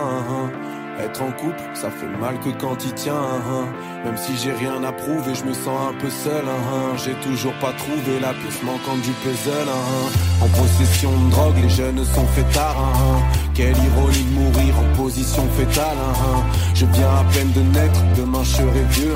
Être 0.99 1.21
en 1.23 1.31
couple, 1.31 1.61
ça 1.73 1.89
fait 1.89 2.07
mal 2.19 2.37
que 2.39 2.49
quand 2.59 2.77
il 2.85 2.93
tient. 2.93 3.21
Même 4.05 4.17
si 4.17 4.37
j'ai 4.37 4.51
rien 4.51 4.83
à 4.83 4.91
prouver, 4.91 5.33
je 5.33 5.43
me 5.45 5.53
sens 5.53 5.79
un 5.89 5.93
peu 5.99 6.09
seul. 6.09 6.43
J'ai 6.97 7.13
toujours 7.27 7.53
pas 7.59 7.73
trouvé 7.73 8.19
la 8.19 8.33
pièce 8.33 8.61
manquante 8.63 9.01
du 9.01 9.11
puzzle. 9.23 9.69
En 10.41 10.47
possession 10.47 11.11
de 11.11 11.31
drogue, 11.31 11.57
les 11.61 11.69
jeunes 11.69 12.03
sont 12.05 12.25
fêtards. 12.27 12.75
Quelle 13.53 13.77
ironie 13.77 14.23
de 14.23 14.39
mourir 14.39 14.75
en 14.79 14.95
position 14.95 15.47
fétale. 15.57 15.97
Je 16.73 16.85
viens 16.85 17.09
à 17.09 17.23
peine 17.33 17.51
de 17.53 17.61
naître, 17.61 18.01
demain 18.15 18.43
je 18.43 18.55
serai 18.57 18.83
vieux. 18.89 19.15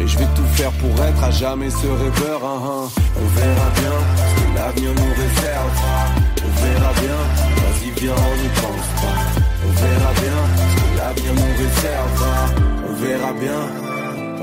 Et 0.00 0.06
je 0.06 0.18
vais 0.18 0.28
tout 0.34 0.46
faire 0.54 0.72
pour 0.72 1.04
être 1.04 1.22
à 1.22 1.30
jamais 1.30 1.70
ce 1.70 1.86
rêveur. 1.86 2.40
On 2.42 3.26
verra 3.38 3.70
bien 3.80 3.96
ce 4.16 4.34
que 4.40 4.58
l'avenir 4.58 4.90
nous 4.90 5.12
réserve. 5.12 5.82
On 6.44 6.62
verra 6.62 6.92
bien, 6.94 7.18
vas-y 7.56 8.00
viens, 8.00 8.14
on 8.14 8.42
n'y 8.42 8.48
pense 8.48 9.02
pas. 9.02 9.40
On 9.66 9.70
verra 9.70 10.12
bien 10.20 10.83
l'avenir 11.16 11.34
nous 11.34 11.56
réserve. 11.56 12.26
On 12.88 12.92
verra 12.94 13.32
bien, 13.32 13.93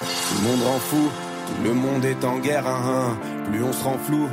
Tout 0.00 0.06
le 0.42 0.48
monde 0.48 0.62
rend 0.66 0.78
fou 0.78 1.10
tout 1.48 1.62
le 1.64 1.72
monde 1.72 2.04
est 2.04 2.24
en 2.24 2.38
guerre, 2.38 2.66
hein, 2.66 2.82
hein. 2.86 3.16
plus 3.50 3.62
on 3.64 3.72
se 3.72 3.82
rend 3.82 3.96
flou. 4.06 4.28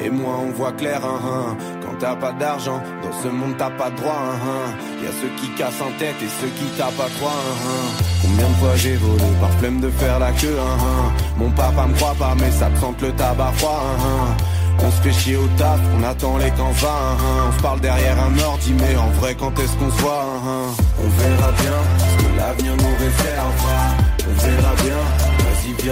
Et 0.00 0.10
moins 0.10 0.38
on 0.46 0.50
voit 0.50 0.72
clair, 0.72 1.00
hein, 1.04 1.20
hein. 1.24 1.56
quand 1.80 1.96
t'as 1.98 2.16
pas 2.16 2.32
d'argent, 2.32 2.82
dans 3.02 3.22
ce 3.22 3.28
monde 3.28 3.54
t'as 3.56 3.70
pas 3.70 3.88
de 3.88 3.96
droit. 3.96 4.20
Hein. 4.32 4.74
Y 5.02 5.06
a 5.06 5.12
ceux 5.12 5.30
qui 5.40 5.48
cassent 5.54 5.80
en 5.80 5.96
tête 5.98 6.16
et 6.20 6.28
ceux 6.40 6.48
qui 6.48 6.64
tapent 6.76 7.00
à 7.00 7.08
trois. 7.18 7.32
Combien 8.20 8.48
de 8.48 8.54
fois 8.54 8.74
j'ai 8.74 8.96
volé 8.96 9.24
par 9.40 9.50
flemme 9.52 9.80
de 9.80 9.90
faire 9.90 10.18
la 10.18 10.32
queue. 10.32 10.58
Mon 11.38 11.50
papa 11.50 11.86
me 11.86 11.94
croit 11.94 12.16
pas, 12.18 12.34
mais 12.38 12.50
ça 12.50 12.68
te 12.68 12.78
sente 12.78 13.00
le 13.00 13.12
tabac 13.12 13.52
froid. 13.52 13.84
On 14.80 14.90
se 14.90 15.00
fait 15.02 15.12
chier 15.12 15.36
au 15.36 15.46
taf, 15.56 15.80
on 15.98 16.02
attend 16.02 16.36
les 16.36 16.50
camps. 16.50 16.74
Hein, 16.82 17.16
hein. 17.18 17.44
On 17.48 17.56
se 17.56 17.62
parle 17.62 17.80
derrière 17.80 18.16
un 18.18 18.38
ordi, 18.44 18.74
mais 18.74 18.96
en 18.96 19.08
vrai 19.20 19.34
quand 19.34 19.56
est-ce 19.58 19.72
qu'on 19.76 19.90
se 19.90 20.02
voit. 20.02 20.26
On 21.02 21.08
verra 21.08 21.52
bien 21.52 21.78
ce 21.98 22.24
que 22.24 22.36
l'avenir 22.36 22.72
nous 22.76 22.96
réservera. 22.98 23.95
On 24.36 24.48
verra 24.48 24.74
bien 24.82 25.26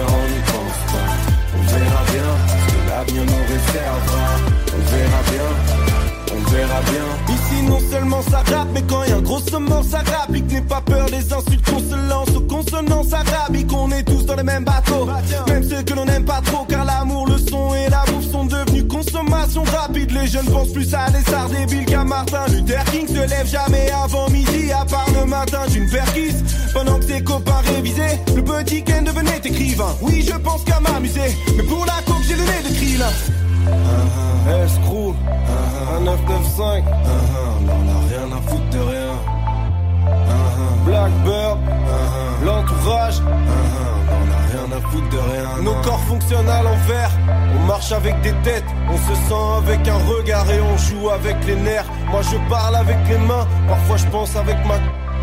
on 0.03 0.27
y 0.27 0.41
pense 0.51 0.81
pas. 0.91 1.09
On 1.57 1.61
verra 1.61 2.03
bien 2.11 2.29
ce 2.47 2.73
que 2.73 2.89
l'avenir 2.89 3.23
nous 3.25 3.43
réservera. 3.47 4.27
On 4.73 4.81
verra 4.91 5.21
bien, 5.31 5.74
Ici 6.55 7.63
non 7.67 7.79
seulement 7.91 8.21
ça 8.21 8.37
rappe, 8.37 8.69
mais 8.73 8.81
quand 8.83 9.03
y 9.03 9.11
a 9.11 9.17
un 9.17 9.21
gros 9.21 9.39
saumon 9.39 9.83
ça 9.83 9.97
rapplique. 9.97 10.49
N'aie 10.51 10.61
pas 10.61 10.81
peur 10.81 11.05
des 11.07 11.33
insultes 11.33 11.69
qu'on 11.69 11.79
se 11.79 12.09
lance 12.09 12.29
aux 12.35 12.41
consonances 12.41 13.11
arabiques. 13.11 13.71
On 13.73 13.91
est 13.91 14.03
tous 14.03 14.25
dans 14.25 14.35
le 14.35 14.43
même 14.43 14.63
bateau, 14.63 15.07
même 15.47 15.63
ceux 15.63 15.83
que 15.83 15.93
l'on 15.93 16.05
n'aime 16.05 16.23
pas 16.23 16.41
trop, 16.45 16.65
car 16.65 16.85
l'amour, 16.85 17.27
le 17.27 17.37
son 17.37 17.73
et 17.75 17.89
la 17.89 18.03
bouffe 18.07 18.31
sont 18.31 18.45
devenus 18.45 18.85
consommation 18.87 19.63
rapide. 19.63 20.11
Les 20.11 20.27
jeunes 20.27 20.45
pensent 20.45 20.71
plus 20.71 20.93
à 20.93 21.09
des 21.09 21.21
stars 21.21 21.49
qu'à 21.87 22.03
Martin 22.05 22.45
Luther 22.47 22.83
King. 22.85 23.07
Se 23.07 23.29
lève 23.29 23.47
jamais 23.47 23.91
avant 23.91 24.29
midi, 24.29 24.71
à 24.71 24.85
part 24.85 25.09
le 25.13 25.25
matin 25.25 25.61
d'une 25.69 25.89
perquise. 25.89 26.43
Pendant 26.73 26.99
que 26.99 27.05
ses 27.05 27.21
copains 27.21 27.61
révisaient, 27.75 28.21
le 28.33 28.43
petit 28.43 28.83
Ken 28.83 29.03
devenait 29.03 29.41
écrivain. 29.43 29.93
Oui, 30.01 30.25
je 30.25 30.37
pense 30.37 30.63
qu'à 30.63 30.79
m'amuser, 30.79 31.35
mais 31.57 31.63
pour 31.63 31.85
la 31.85 32.01
coque, 32.05 32.23
j'ai 32.25 32.35
le 32.35 32.43
nez 32.43 32.69
de. 32.69 33.44
Uh 33.65 33.71
-huh, 33.71 34.63
escroc, 34.65 35.15
uh 35.15 35.97
-huh, 35.97 36.03
995, 36.03 36.83
uh 36.83 36.89
-huh, 36.89 37.75
on 37.75 37.85
a 37.95 37.97
rien 38.09 38.27
à 38.37 38.41
foutre 38.49 38.69
de 38.71 38.79
rien. 38.91 39.13
Blackbird, 40.85 41.57
l'entourage, 42.45 43.21
on 44.17 44.27
a 44.37 44.39
rien 44.51 44.67
à 44.77 44.81
foutre 44.89 45.09
de 45.09 45.17
rien. 45.31 45.49
Nos 45.63 45.75
corps 45.85 46.03
fonctionnent 46.07 46.49
à 46.49 46.61
l'envers, 46.61 47.11
on 47.55 47.65
marche 47.65 47.91
avec 47.91 48.15
des 48.21 48.33
têtes, 48.43 48.69
on 48.93 48.97
se 48.97 49.15
sent 49.27 49.47
avec 49.57 49.87
un 49.87 49.99
regard 50.13 50.47
et 50.51 50.61
on 50.61 50.77
joue 50.77 51.09
avec 51.09 51.37
les 51.47 51.55
nerfs. 51.55 51.89
Moi 52.11 52.21
je 52.21 52.37
parle 52.49 52.75
avec 52.75 52.97
les 53.09 53.17
mains, 53.17 53.47
parfois 53.67 53.97
je 53.97 54.07
pense 54.07 54.35
avec 54.35 54.57
ma 54.69 54.77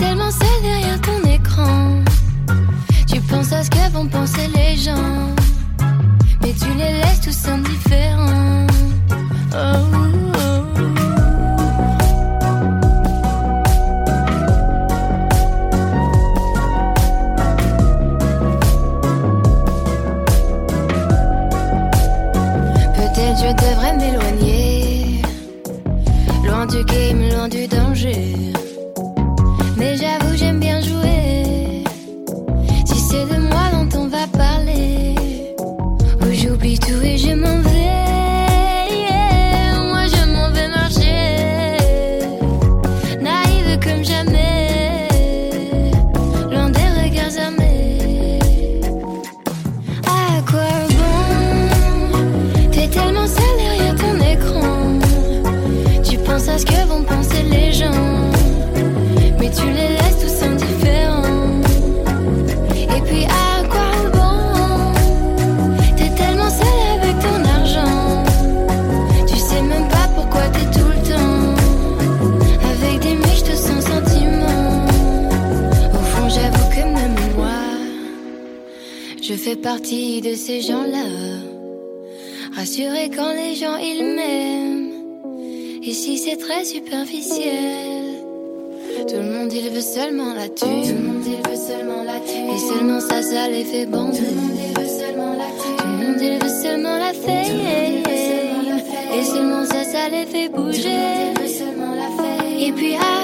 Tellement 0.00 0.30
seul 0.30 0.62
derrière 0.62 0.98
ton 1.02 1.28
écran. 1.28 2.02
Tu 3.06 3.20
penses 3.20 3.52
à 3.52 3.62
ce 3.62 3.68
que 3.68 3.90
vont 3.92 4.06
penser 4.06 4.48
les 4.54 4.74
gens. 4.74 5.34
Mais 6.40 6.54
tu 6.54 6.72
les 6.78 6.92
laisses 7.00 7.20
tous 7.22 7.48
indifférents. 7.50 8.66
Oh, 9.52 10.39
partie 79.60 80.20
de 80.20 80.34
ces 80.34 80.60
gens-là. 80.60 81.04
Rassurés 82.56 83.10
quand 83.14 83.32
les 83.32 83.54
gens 83.54 83.76
ils 83.76 84.04
m'aiment. 84.16 84.80
Si 85.92 86.18
c'est 86.18 86.36
très 86.36 86.64
superficiel. 86.64 88.04
Tout 89.06 89.16
le 89.16 89.22
monde 89.22 89.52
il 89.52 89.70
veut 89.70 89.80
seulement 89.80 90.34
la 90.34 90.48
thune. 90.48 90.82
Tout 90.82 90.94
le 90.94 91.08
monde 91.08 91.24
il 91.26 91.50
veut 91.50 91.56
seulement 91.56 92.04
la 92.04 92.20
thune. 92.20 92.48
Et 92.54 92.58
seulement 92.58 93.00
ça, 93.00 93.22
ça 93.22 93.48
les 93.48 93.64
fait 93.64 93.86
bander. 93.86 94.16
Tout 94.16 94.24
le 94.24 94.40
monde 94.40 94.56
il 94.56 94.80
veut 94.80 94.88
seulement 94.88 95.34
la 95.34 95.50
thune. 95.60 95.76
Tout 95.76 95.86
le 95.86 96.06
monde 96.06 96.22
il 96.22 96.38
veut 96.42 96.62
seulement 96.62 96.96
la 96.96 97.12
fame. 97.12 98.00
Et 99.18 99.24
seulement 99.24 99.64
ça, 99.66 99.84
ça 99.84 100.08
les 100.08 100.26
fait 100.26 100.48
bouger. 100.48 101.34
Et 102.58 102.72
puis 102.72 102.94
à 102.94 103.19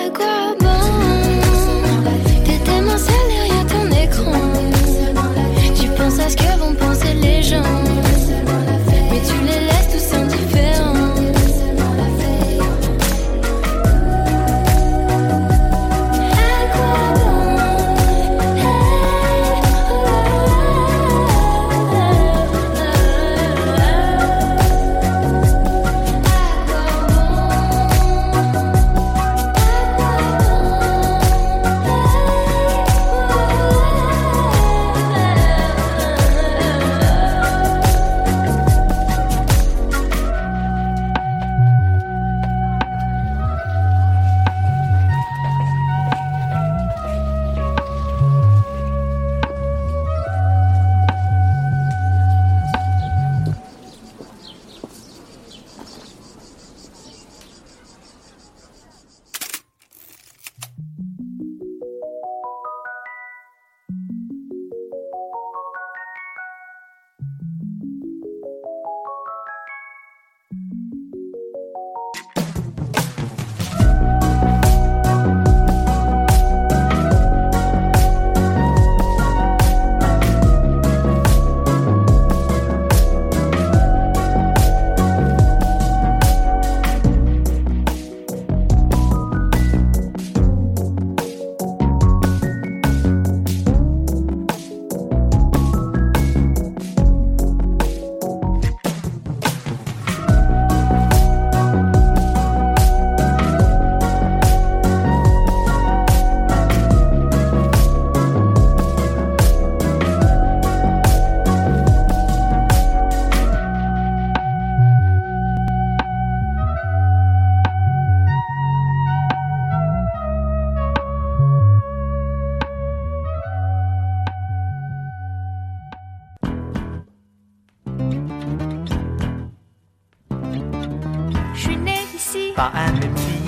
Pas 132.67 132.81
à 132.81 132.91
Memphis, 132.91 133.45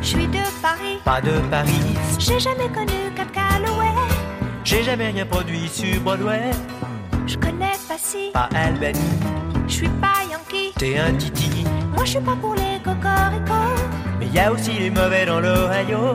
je 0.00 0.06
suis 0.06 0.26
de 0.28 0.38
Paris. 0.62 0.98
pas 1.04 1.20
de 1.20 1.32
Paris. 1.50 1.94
J'ai 2.18 2.40
jamais 2.40 2.68
connu 2.68 3.12
Cap 3.14 3.30
Calloway. 3.30 3.92
J'ai 4.64 4.82
jamais 4.82 5.08
rien 5.08 5.26
produit 5.26 5.68
sur 5.68 6.00
Broadway. 6.00 6.52
Je 7.26 7.36
connais 7.36 7.76
pas 7.86 7.98
si, 7.98 8.30
Pas 8.32 8.48
Albany, 8.54 8.98
je 9.68 9.72
suis 9.74 9.88
pas 9.88 10.22
Yankee. 10.30 10.72
t'es 10.78 10.98
un 10.98 11.12
titi. 11.12 11.66
Moi 11.94 12.06
je 12.06 12.12
suis 12.12 12.20
pas 12.20 12.36
pour 12.40 12.54
les 12.54 12.78
cocoricots. 12.82 13.82
Mais 14.18 14.28
y 14.28 14.38
a 14.38 14.50
aussi 14.50 14.72
les 14.72 14.88
mauvais 14.90 15.26
dans 15.26 15.40
l'Ohio. 15.40 16.14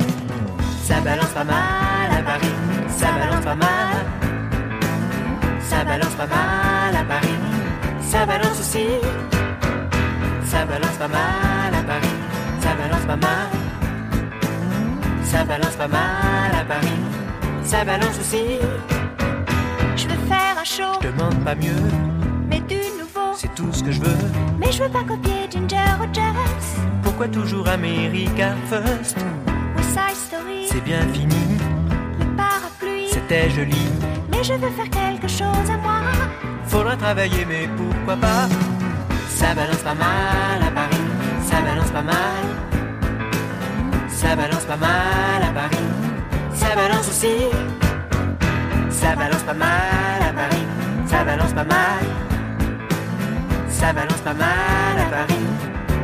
Ça 0.84 1.00
balance 1.02 1.30
pas 1.30 1.43
mal 1.43 2.10
à 2.12 2.24
Paris, 2.24 2.56
ça 2.88 3.08
balance 3.20 3.46
pas 3.46 3.56
mal. 3.56 4.06
Ça 5.60 5.84
balance 5.84 6.15
pas 6.15 6.28
mal 6.28 6.96
à 6.96 7.04
Paris, 7.04 7.38
ça 8.02 8.26
balance 8.26 8.60
aussi. 8.60 8.88
Ça 10.43 10.65
balance 10.65 10.98
pas 10.98 11.08
mal 11.10 11.47
pas 13.08 13.15
mal. 13.15 13.50
Ça 15.24 15.43
balance 15.43 15.76
pas 15.76 15.88
mal 15.88 16.52
à 16.60 16.63
Paris, 16.63 17.00
ça 17.63 17.84
balance 17.84 18.17
aussi. 18.20 18.60
Je 19.96 20.04
veux 20.08 20.28
faire 20.28 20.56
un 20.60 20.63
show, 20.63 21.00
Je 21.02 21.08
demande 21.08 21.43
pas 21.43 21.56
mieux, 21.56 21.84
mais 22.50 22.60
du 22.62 22.76
nouveau. 23.00 23.34
c'est 23.36 23.54
tout 23.56 23.72
ce 23.72 23.84
que 23.84 23.91
je 23.91 24.02
veux. 24.02 24.17
Mais 24.60 24.72
je 24.72 24.84
veux 24.84 24.89
pas 24.89 25.04
copier 25.04 25.48
Ginger 25.50 25.78
Rogers 26.00 26.67
Pourquoi 27.04 27.28
toujours 27.28 27.67
America 27.67 28.50
First? 28.70 29.17
Ou 29.78 29.82
Side 29.82 30.15
Story. 30.15 30.67
C'est 30.72 30.84
bien 30.84 31.02
fini, 31.13 31.36
Les 32.20 32.26
parapluies, 32.38 33.10
c'était 33.12 33.50
joli. 33.50 33.86
mais 34.32 34.43
je 34.43 34.54
veux 34.54 34.70
faire 34.72 34.89
quelque 34.89 35.28
chose 35.28 35.70
à 35.74 35.78
moi. 35.78 36.02
Faudra 36.67 36.96
travailler, 36.96 37.46
mais 37.48 37.67
pourquoi 37.78 38.15
pas? 38.17 38.48
Ça 39.30 39.54
balance 39.54 39.78
pas 39.84 39.93
mal 39.96 40.62
à 40.67 40.72
Paris, 40.72 41.04
ça 41.43 41.62
balance 41.62 41.91
pas 41.91 42.02
mal. 42.02 42.43
Ça 44.28 44.36
balance 44.36 44.66
pas 44.66 44.76
mal 44.76 45.42
à 45.42 45.54
Paris, 45.54 45.86
ça 46.54 46.76
balance 46.76 47.08
aussi. 47.08 47.48
Ça 48.90 49.16
balance 49.16 49.42
pas 49.44 49.54
mal 49.54 50.20
à 50.22 50.34
Paris, 50.34 50.66
ça 51.06 51.24
balance 51.24 51.54
pas 51.54 51.63
mal. 51.63 52.04
Ça 53.70 53.94
balance 53.94 54.22
pas 54.26 54.34
mal 54.34 54.96
à 55.00 55.10
Paris, 55.16 55.46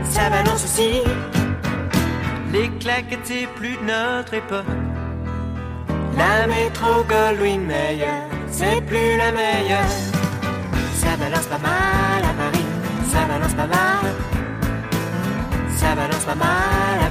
ça 0.10 0.30
balance 0.30 0.64
aussi. 0.64 1.02
Les 2.54 2.70
claquettes, 2.80 3.26
c'est 3.26 3.48
plus 3.58 3.76
de 3.76 3.88
notre 3.92 4.34
époque. 4.36 4.72
La 6.18 6.48
métro 6.48 7.04
Goldwyn 7.04 7.60
Mayer, 7.68 8.24
c'est 8.50 8.80
plus 8.86 9.18
la 9.18 9.34
meilleure. 9.34 9.94
Ça 10.94 11.18
balance 11.20 11.48
pas 11.48 11.60
mal 11.60 12.24
à 12.24 12.34
Paris, 12.42 12.66
ça 13.12 13.26
balance 13.28 13.54
pas 13.54 13.68
mal. 13.68 14.06
Ça 15.76 15.96
balance 15.96 16.24
pas 16.24 16.36
mal 16.36 17.03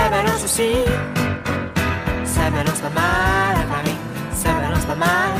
ça 0.00 0.08
balance 0.08 0.44
aussi. 0.44 0.72
Ça 2.24 2.50
balance 2.50 2.80
pas 2.80 2.94
mal 3.00 3.54
à 3.62 3.64
Paris, 3.72 3.98
ça 4.34 4.50
balance 4.62 4.84
pas 4.90 4.94
mal. 4.94 5.32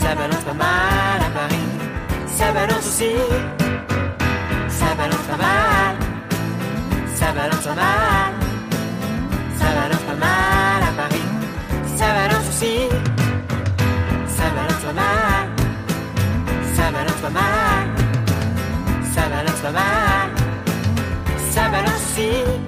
Ça 0.00 0.14
balance 0.14 0.44
pas 0.48 0.54
mal 0.54 1.18
à 1.26 1.30
Paris, 1.38 1.68
ça 2.26 2.52
balance 2.52 2.86
aussi. 2.90 3.12
Ça 4.78 4.88
balance 5.00 5.26
pas 5.30 5.36
mal, 5.36 5.94
ça 7.14 7.26
balance 7.38 7.64
pas 7.68 7.74
mal. 7.74 8.32
Ça 9.58 9.66
balance 9.76 10.04
pas 10.08 10.18
mal 10.26 10.80
à 10.88 10.92
Paris, 11.00 11.28
ça 11.96 12.06
balance 12.18 12.48
aussi. 12.52 12.76
Ça 14.36 14.46
balance 14.56 14.84
pas 14.88 14.96
mal, 15.02 15.44
ça 16.76 16.84
balance 16.96 17.20
pas 17.24 17.34
mal. 17.40 17.84
Ça 19.14 19.22
balance 19.34 19.60
pas 19.66 19.72
mal, 19.72 20.28
ça 21.52 21.62
balance 21.68 22.02
aussi. 22.08 22.67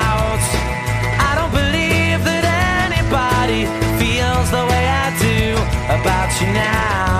you 6.41 6.53
now. 6.53 7.10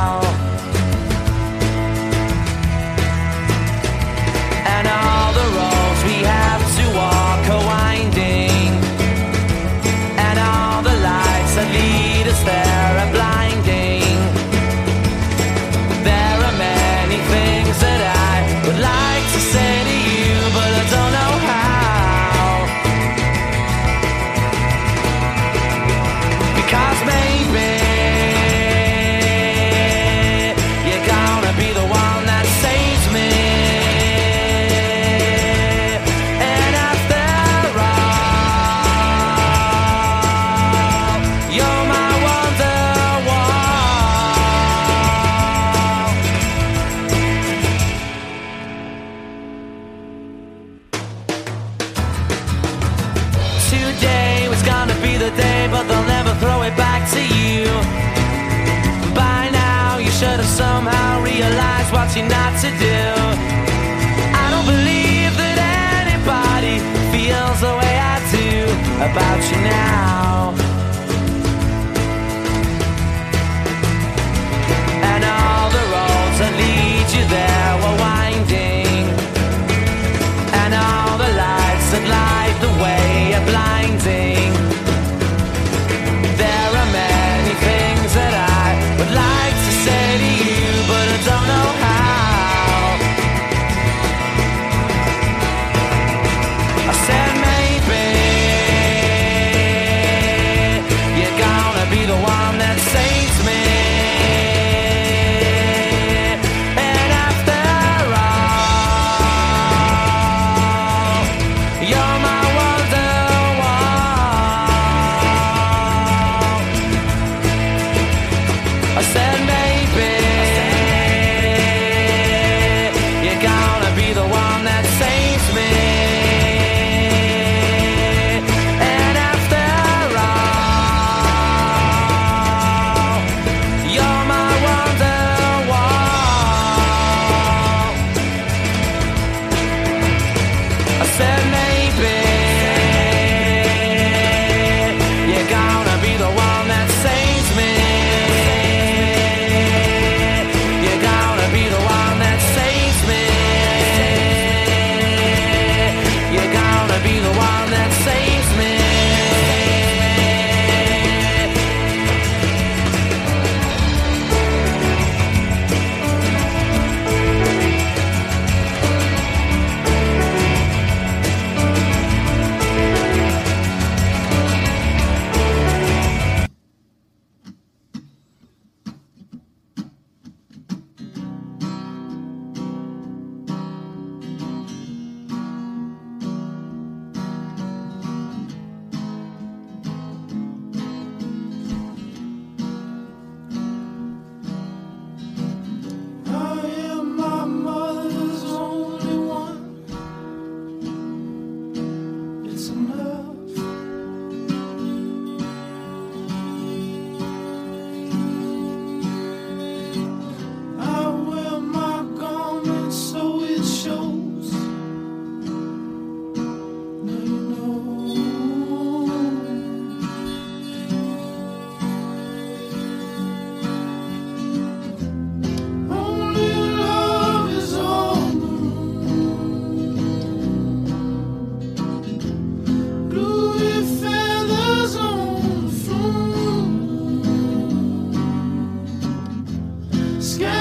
Sky. 240.22 240.61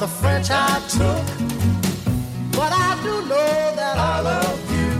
The 0.00 0.08
French 0.08 0.48
I 0.50 0.80
took. 0.88 1.26
But 2.52 2.72
I 2.72 2.98
do 3.02 3.20
know 3.28 3.74
that 3.76 3.98
I 3.98 4.20
love 4.20 4.60
you. 4.72 4.92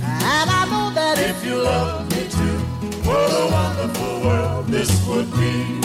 And 0.00 0.48
I 0.60 0.64
know 0.72 0.88
that 0.94 1.18
if 1.18 1.44
you 1.44 1.56
love 1.56 2.10
me 2.10 2.22
too, 2.36 2.56
what 3.06 3.28
a 3.42 3.44
wonderful 3.52 4.14
world 4.24 4.66
this 4.68 4.90
would 5.06 5.30
be. 5.32 5.78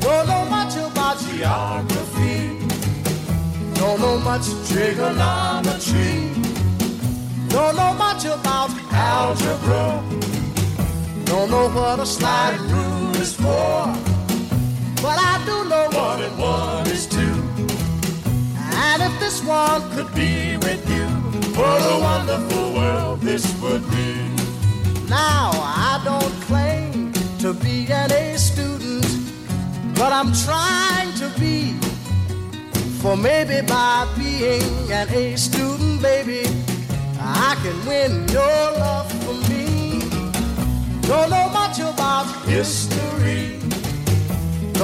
Don't 0.00 0.26
know 0.26 0.44
much 0.50 0.74
about 0.74 1.16
geography. 1.30 2.58
Don't 3.74 4.00
know 4.00 4.18
much 4.18 4.46
trigonometry. 4.68 6.32
Don't 7.54 7.76
know 7.76 7.94
much 7.94 8.24
about 8.24 8.70
algebra. 8.90 10.02
Don't 11.24 11.50
know 11.52 11.68
what 11.68 12.00
a 12.00 12.06
slide 12.06 12.58
rule 12.62 13.14
is 13.14 13.32
for. 13.36 14.16
But 15.02 15.18
I 15.20 15.40
do 15.46 15.68
know 15.68 15.95
one 16.46 16.78
and 16.78 16.88
is 16.88 17.06
two. 17.06 17.36
And 18.88 18.98
if 19.08 19.14
this 19.20 19.42
one 19.42 19.82
could 19.94 20.10
be 20.14 20.56
with 20.66 20.82
you, 20.96 21.06
what 21.58 21.80
a 21.94 21.96
wonderful 22.10 22.66
world 22.78 23.20
this 23.20 23.44
would 23.62 23.84
be. 23.90 24.12
Now, 25.08 25.50
I 25.90 26.00
don't 26.04 26.34
claim 26.48 27.12
to 27.42 27.52
be 27.52 27.86
an 28.02 28.12
A 28.12 28.36
student, 28.38 29.06
but 29.98 30.10
I'm 30.18 30.32
trying 30.46 31.12
to 31.22 31.28
be. 31.40 31.74
For 33.00 33.16
maybe 33.16 33.58
by 33.66 34.08
being 34.18 34.92
an 35.00 35.08
A 35.10 35.36
student, 35.36 36.02
baby, 36.02 36.42
I 37.20 37.52
can 37.62 37.76
win 37.90 38.12
your 38.28 38.64
love 38.82 39.08
for 39.22 39.36
me. 39.50 40.00
Don't 41.02 41.30
know 41.30 41.48
much 41.60 41.78
about 41.78 42.26
history. 42.46 43.65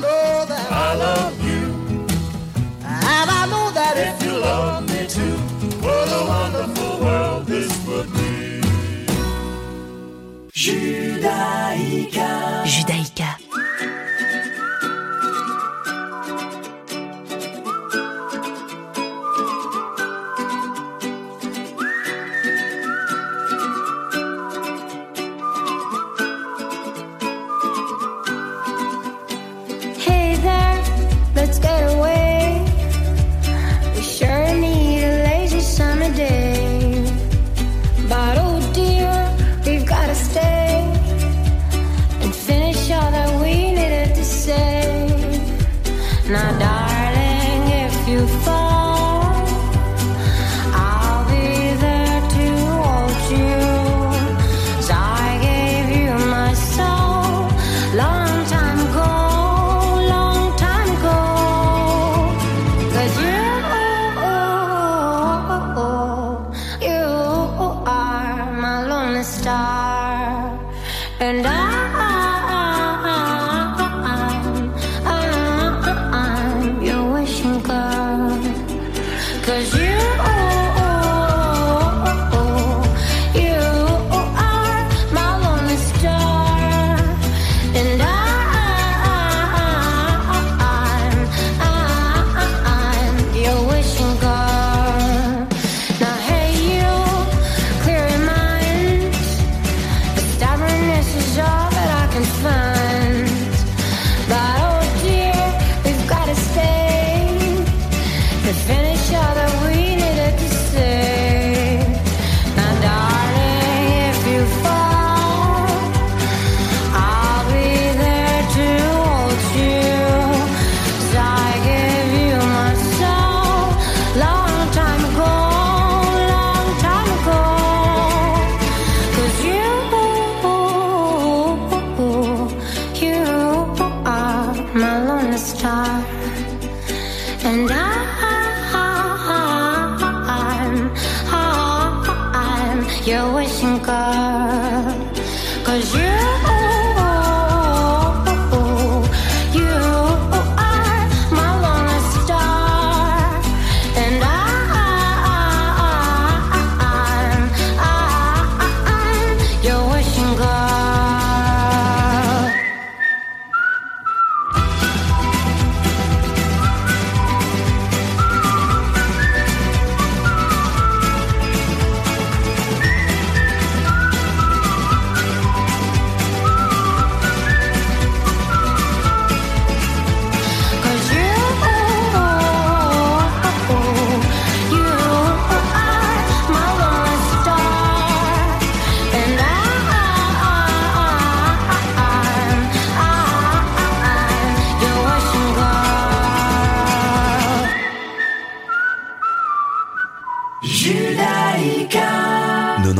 Know 0.00 0.44
that 0.46 0.72
I 0.72 0.94
love 0.94 1.36
you. 1.48 1.64
And 2.84 3.30
I 3.40 3.46
know 3.52 3.70
that 3.78 3.94
if 3.96 4.22
you 4.24 4.32
love 4.38 4.82
me 4.90 5.06
too, 5.06 5.36
what 5.84 6.08
wonderful 6.28 7.00
world. 7.04 7.16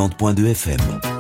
90.2 0.09 0.55
FM. 0.55 1.16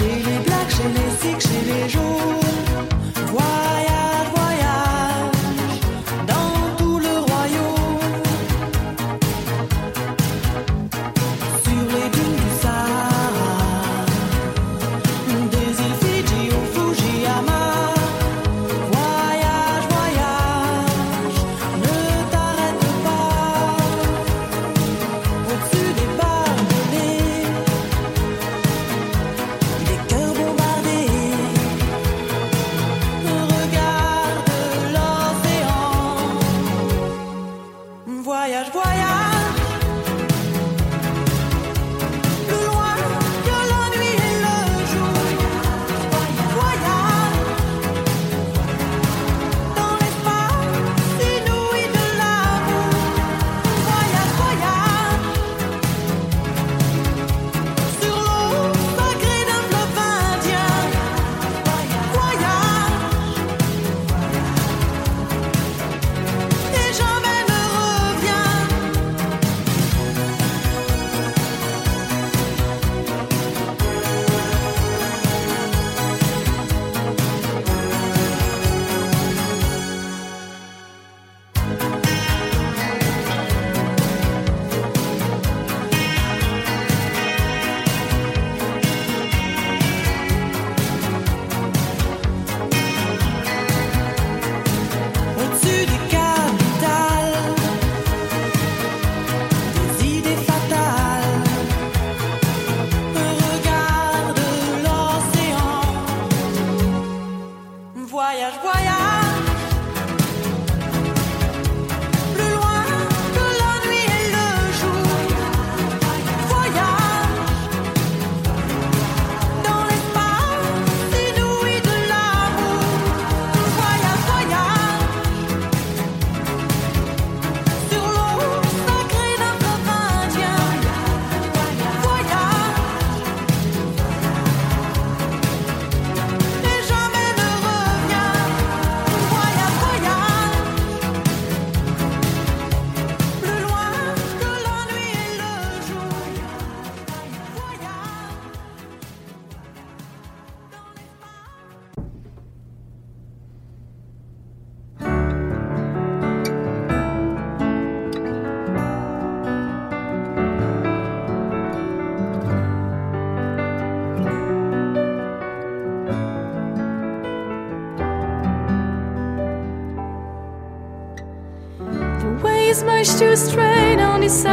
You. 0.00 0.29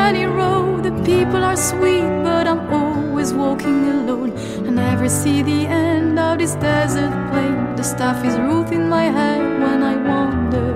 sunny 0.07 0.25
road. 0.25 0.83
The 0.83 0.95
people 1.03 1.43
are 1.43 1.57
sweet, 1.57 2.07
but 2.27 2.47
I'm 2.47 2.61
always 2.73 3.33
walking 3.33 3.79
alone. 3.95 4.31
I 4.67 4.69
never 4.85 5.09
see 5.09 5.41
the 5.41 5.61
end 5.67 6.17
of 6.17 6.37
this 6.37 6.55
desert 6.55 7.13
plain. 7.29 7.75
The 7.75 7.83
stuff 7.83 8.23
is 8.23 8.35
ruth 8.37 8.71
in 8.71 8.87
my 8.87 9.05
head 9.17 9.41
when 9.63 9.79
I 9.91 9.95
wander. 10.09 10.71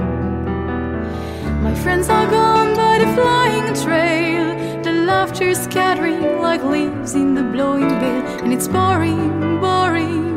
My 1.67 1.73
friends 1.84 2.09
are 2.09 2.27
gone 2.39 2.75
by 2.75 2.95
the 3.03 3.09
flying 3.15 3.67
trail. 3.84 4.47
The 4.84 4.93
laughter 5.09 5.47
is 5.53 5.59
scattering 5.63 6.41
like 6.47 6.63
leaves 6.63 7.13
in 7.15 7.34
the 7.34 7.45
blowing 7.53 7.93
gale. 8.01 8.25
and 8.43 8.51
it's 8.55 8.67
boring, 8.67 9.61
boring. 9.63 10.27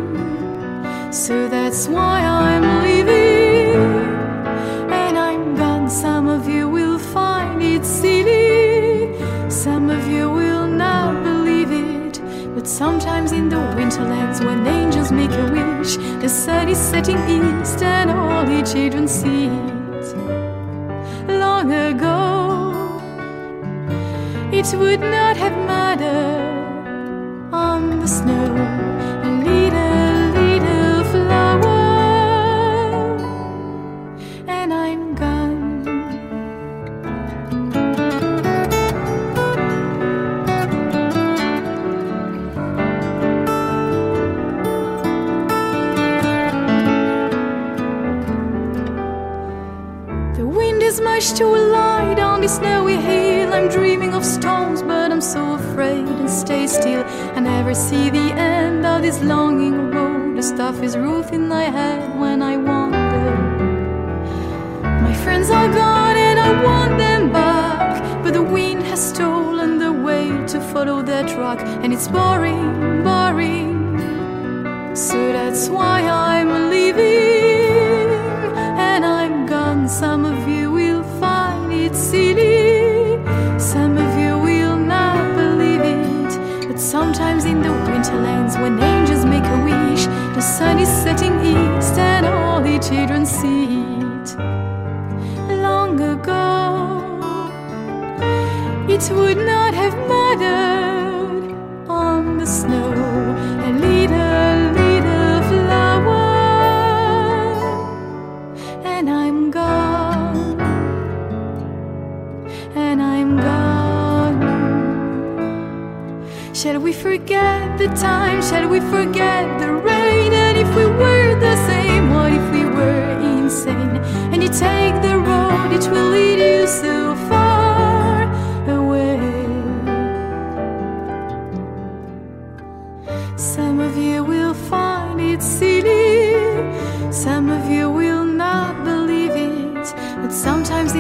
So 1.11 1.49
that's 1.49 1.89
why 1.89 2.17
I'm 2.21 2.65
leaving. 2.85 3.14
When 13.99 14.67
angels 14.67 15.13
make 15.13 15.31
a 15.31 15.47
wish, 15.53 15.97
the 16.21 16.29
sun 16.29 16.69
is 16.69 16.79
setting 16.79 17.19
east, 17.29 17.83
and 17.83 18.11
all 18.11 18.45
the 18.45 18.63
children 18.63 19.07
see 19.07 19.47
it. 19.47 20.07
Long 21.29 21.73
ago, 21.73 23.01
it 24.53 24.67
would 24.79 25.04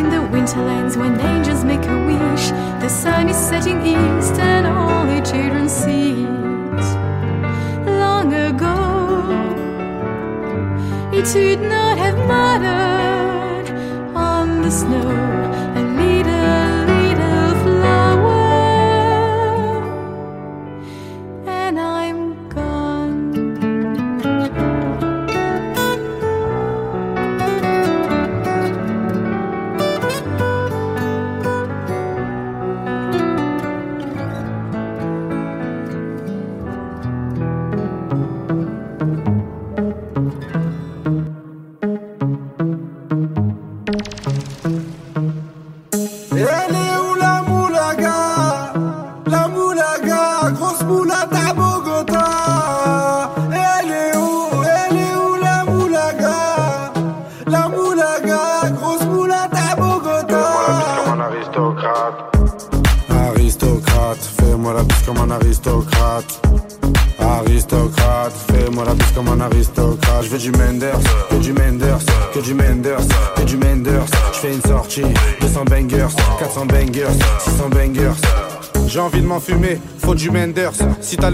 in 0.04 0.10
the 0.10 0.22
winterlands, 0.28 0.96
when 0.96 1.18
angels 1.20 1.64
make 1.64 1.84
a 1.84 1.98
wish, 2.06 2.50
the 2.82 2.88
sun 2.88 3.28
is 3.28 3.36
setting 3.36 3.80
east 3.82 4.34
and 4.38 4.66
all 4.66 5.06
the 5.06 5.20
children 5.30 5.68
see 5.68 6.24
it. 6.24 6.86
Long 8.02 8.32
ago, 8.32 8.76
it 11.18 11.26
would 11.34 11.62
not 11.68 11.96
have 11.98 12.18
mattered 12.28 13.68
on 14.14 14.62
the 14.62 14.70
snow. 14.70 15.23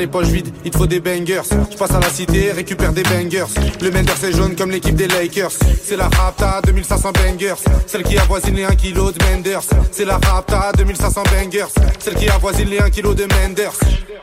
Les 0.01 0.07
poches 0.07 0.29
vides, 0.29 0.49
il 0.65 0.71
te 0.71 0.79
faut 0.79 0.87
des 0.87 0.99
bangers. 0.99 1.43
Je 1.71 1.77
passe 1.77 1.91
à 1.91 2.01
la 2.01 2.09
cité, 2.09 2.53
récupère 2.53 2.93
des 2.93 3.03
bangers. 3.03 3.45
Le 3.83 3.91
Menders 3.91 4.25
est 4.25 4.33
jaune 4.33 4.57
comme 4.57 4.71
l'équipe 4.71 4.95
des 4.95 5.07
Lakers. 5.07 5.53
C'est 5.85 5.97
la 5.97 6.09
Rapta 6.09 6.63
2500 6.65 7.13
bangers. 7.13 7.55
Celle 7.87 8.03
qui 8.03 8.17
avoisine 8.17 8.57
les 8.57 8.65
1 8.65 8.71
kg 8.77 9.13
de 9.13 9.25
Menders. 9.31 9.63
C'est 9.93 10.07
la 10.07 10.19
Rapta 10.19 10.73
2500 10.75 11.23
bangers. 11.25 11.67
Celle 11.99 12.15
qui 12.15 12.31
avoisine 12.31 12.71
les 12.71 12.79
1 12.79 12.89
kg 12.89 13.15
de 13.15 13.27
Menders. 13.27 13.79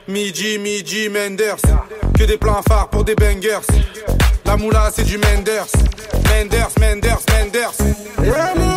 Midi, 0.07 0.57
midi, 0.57 1.09
Menders. 1.09 1.61
Que 2.17 2.23
des 2.23 2.38
plans 2.38 2.63
phares 2.67 2.89
pour 2.89 3.03
des 3.03 3.13
bangers. 3.13 3.65
La 4.45 4.57
moula, 4.57 4.89
c'est 4.95 5.03
du 5.03 5.19
Menders. 5.19 5.67
Menders, 6.25 6.71
Menders, 6.80 7.21
Menders. 7.32 7.73
Elle 8.17 8.76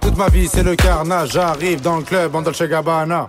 Toute 0.00 0.16
ma 0.16 0.28
vie 0.28 0.48
c'est 0.48 0.62
le 0.62 0.76
carnage, 0.76 1.30
j'arrive 1.32 1.80
dans 1.82 1.96
le 1.98 2.02
club 2.02 2.34
en 2.34 2.42
Dolce 2.42 2.62
Gabbana. 2.62 3.28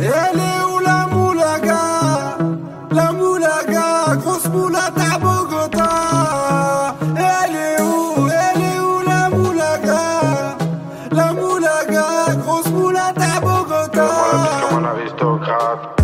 Et 0.00 0.04
elle 0.04 0.38
est 0.38 0.64
où 0.64 0.78
la 0.78 1.06
moulaga? 1.06 2.38
La 2.90 3.12
moulaga, 3.12 4.16
grosse 4.16 4.46
moulata 4.46 5.02
à 5.14 5.18
Bogota. 5.18 6.94
Et 7.16 7.20
elle 7.20 7.56
est 7.56 7.80
où 7.82 8.28
Elle 8.28 8.62
est 8.62 8.80
où 8.80 9.00
la 9.06 9.28
moulaga? 9.28 10.56
La 11.10 11.32
moulaga, 11.32 12.34
grosse 12.44 12.68
moulata 12.68 13.24
à 13.36 13.40
Bogota. 13.40 14.08
Comme 14.68 14.84
un 14.84 14.88
aristocrate. 14.88 16.00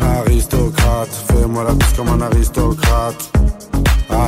Aristocrate, 0.00 1.14
fais-moi 1.28 1.64
la 1.64 1.72
bise 1.72 1.92
comme 1.96 2.08
un 2.08 2.20
aristocrate. 2.20 3.37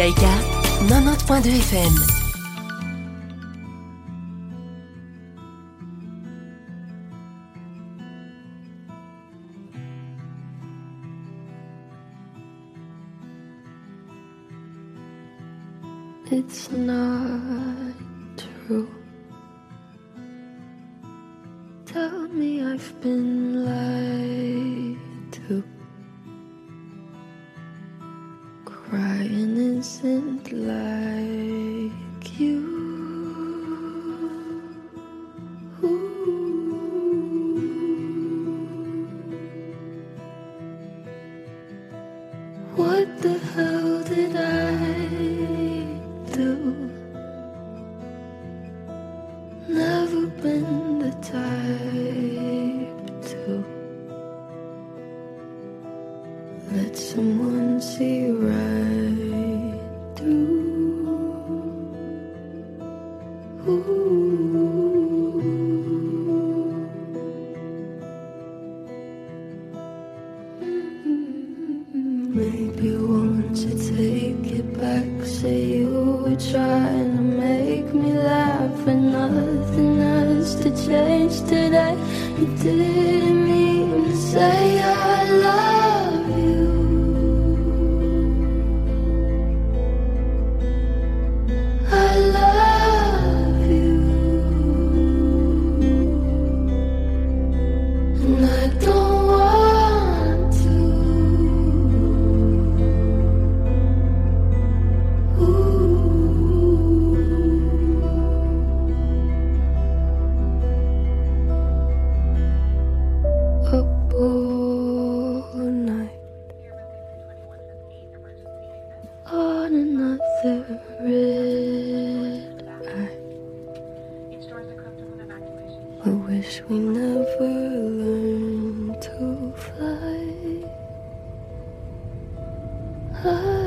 Judaïka, 0.00 0.32
90.2 0.88 1.60
FM. 1.60 1.94
It's 16.32 16.70
not 16.70 17.92
true. 18.38 18.88
Tell 21.84 22.28
me 22.28 22.62
I've 22.64 23.00
been 23.02 23.66
lied 23.66 25.32
to. 25.32 25.79
innocent 29.80 30.52
life. 30.52 31.59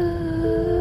Oh. 0.06 0.72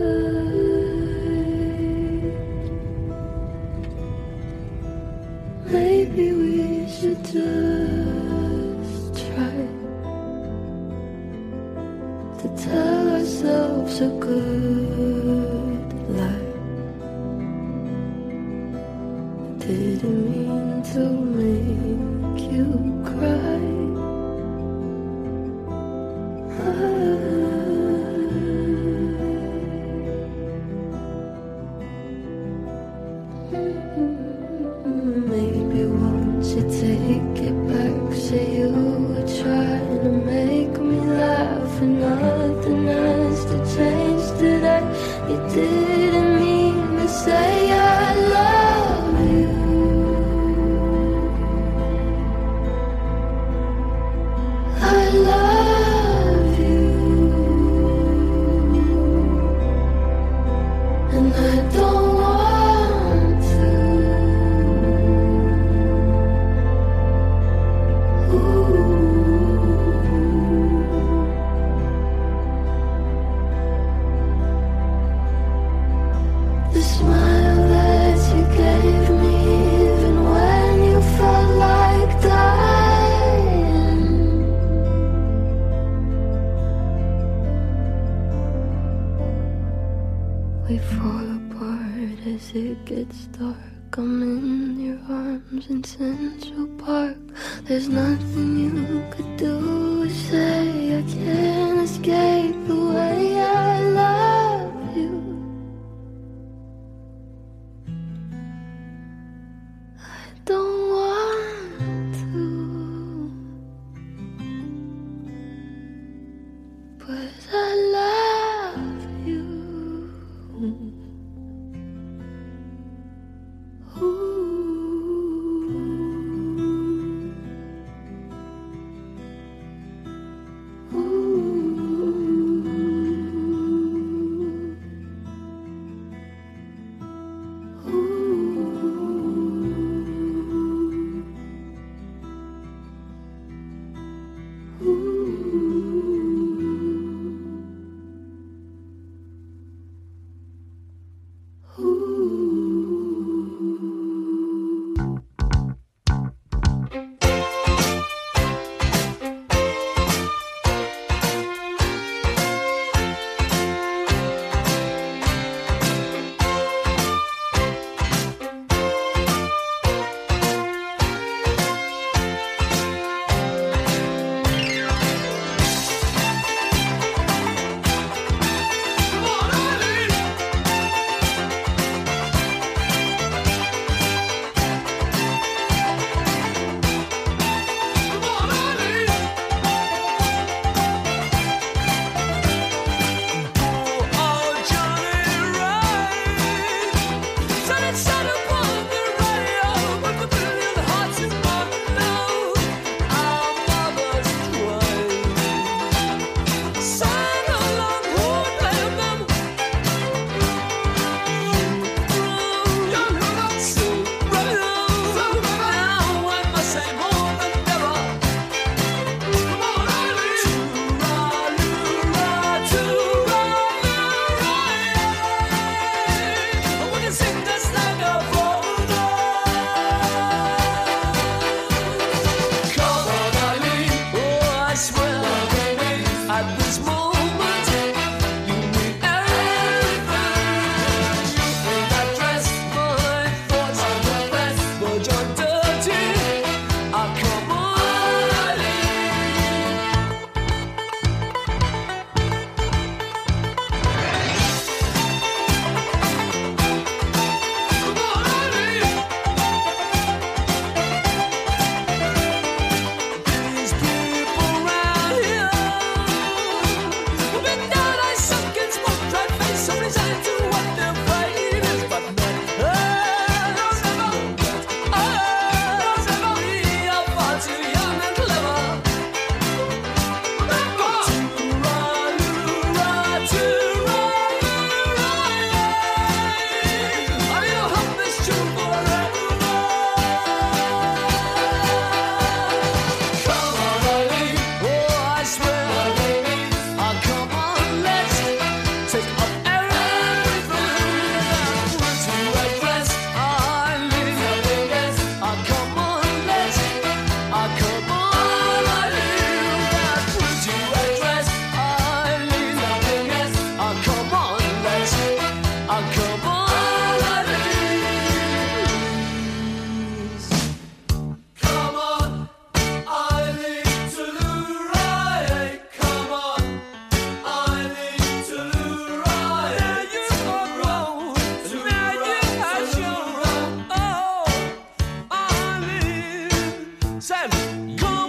Come. 337.09 338.01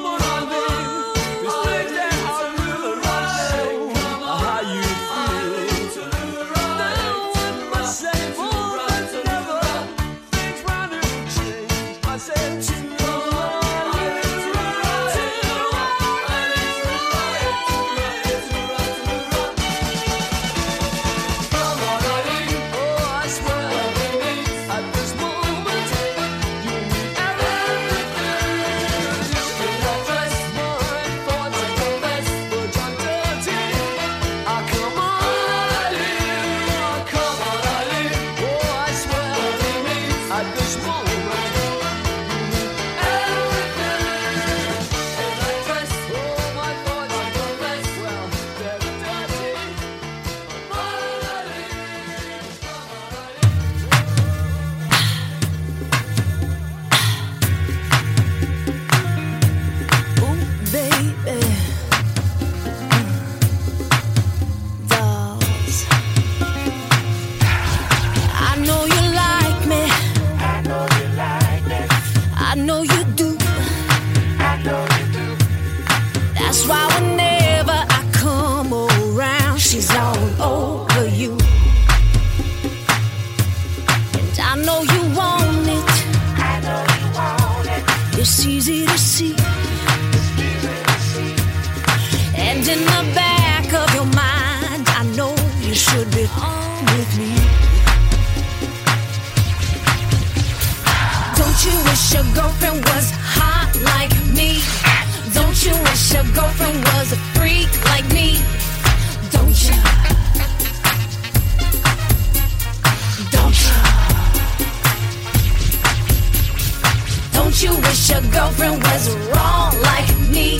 girlfriend 118.34 118.82
was 118.84 119.16
wrong 119.30 119.72
like 119.82 120.10
me? 120.30 120.60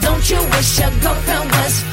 Don't 0.00 0.24
you 0.30 0.40
wish 0.54 0.78
your 0.78 0.90
girlfriend 1.00 1.50
was 1.50 1.91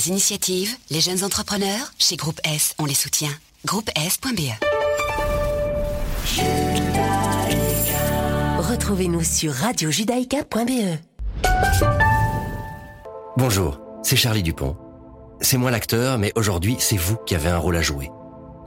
Les 0.00 0.08
initiatives, 0.08 0.74
les 0.88 1.02
jeunes 1.02 1.24
entrepreneurs, 1.24 1.92
chez 1.98 2.16
Groupe 2.16 2.40
S, 2.42 2.74
on 2.78 2.86
les 2.86 2.94
soutient. 2.94 3.28
Groupe 3.66 3.90
S.be 3.94 4.48
Retrouvez-nous 8.56 9.22
sur 9.22 9.52
radiojudaïka.be. 9.52 10.96
Bonjour, 13.36 13.78
c'est 14.02 14.16
Charlie 14.16 14.42
Dupont. 14.42 14.74
C'est 15.42 15.58
moi 15.58 15.70
l'acteur, 15.70 16.16
mais 16.16 16.32
aujourd'hui, 16.34 16.76
c'est 16.78 16.96
vous 16.96 17.18
qui 17.26 17.34
avez 17.34 17.50
un 17.50 17.58
rôle 17.58 17.76
à 17.76 17.82
jouer. 17.82 18.10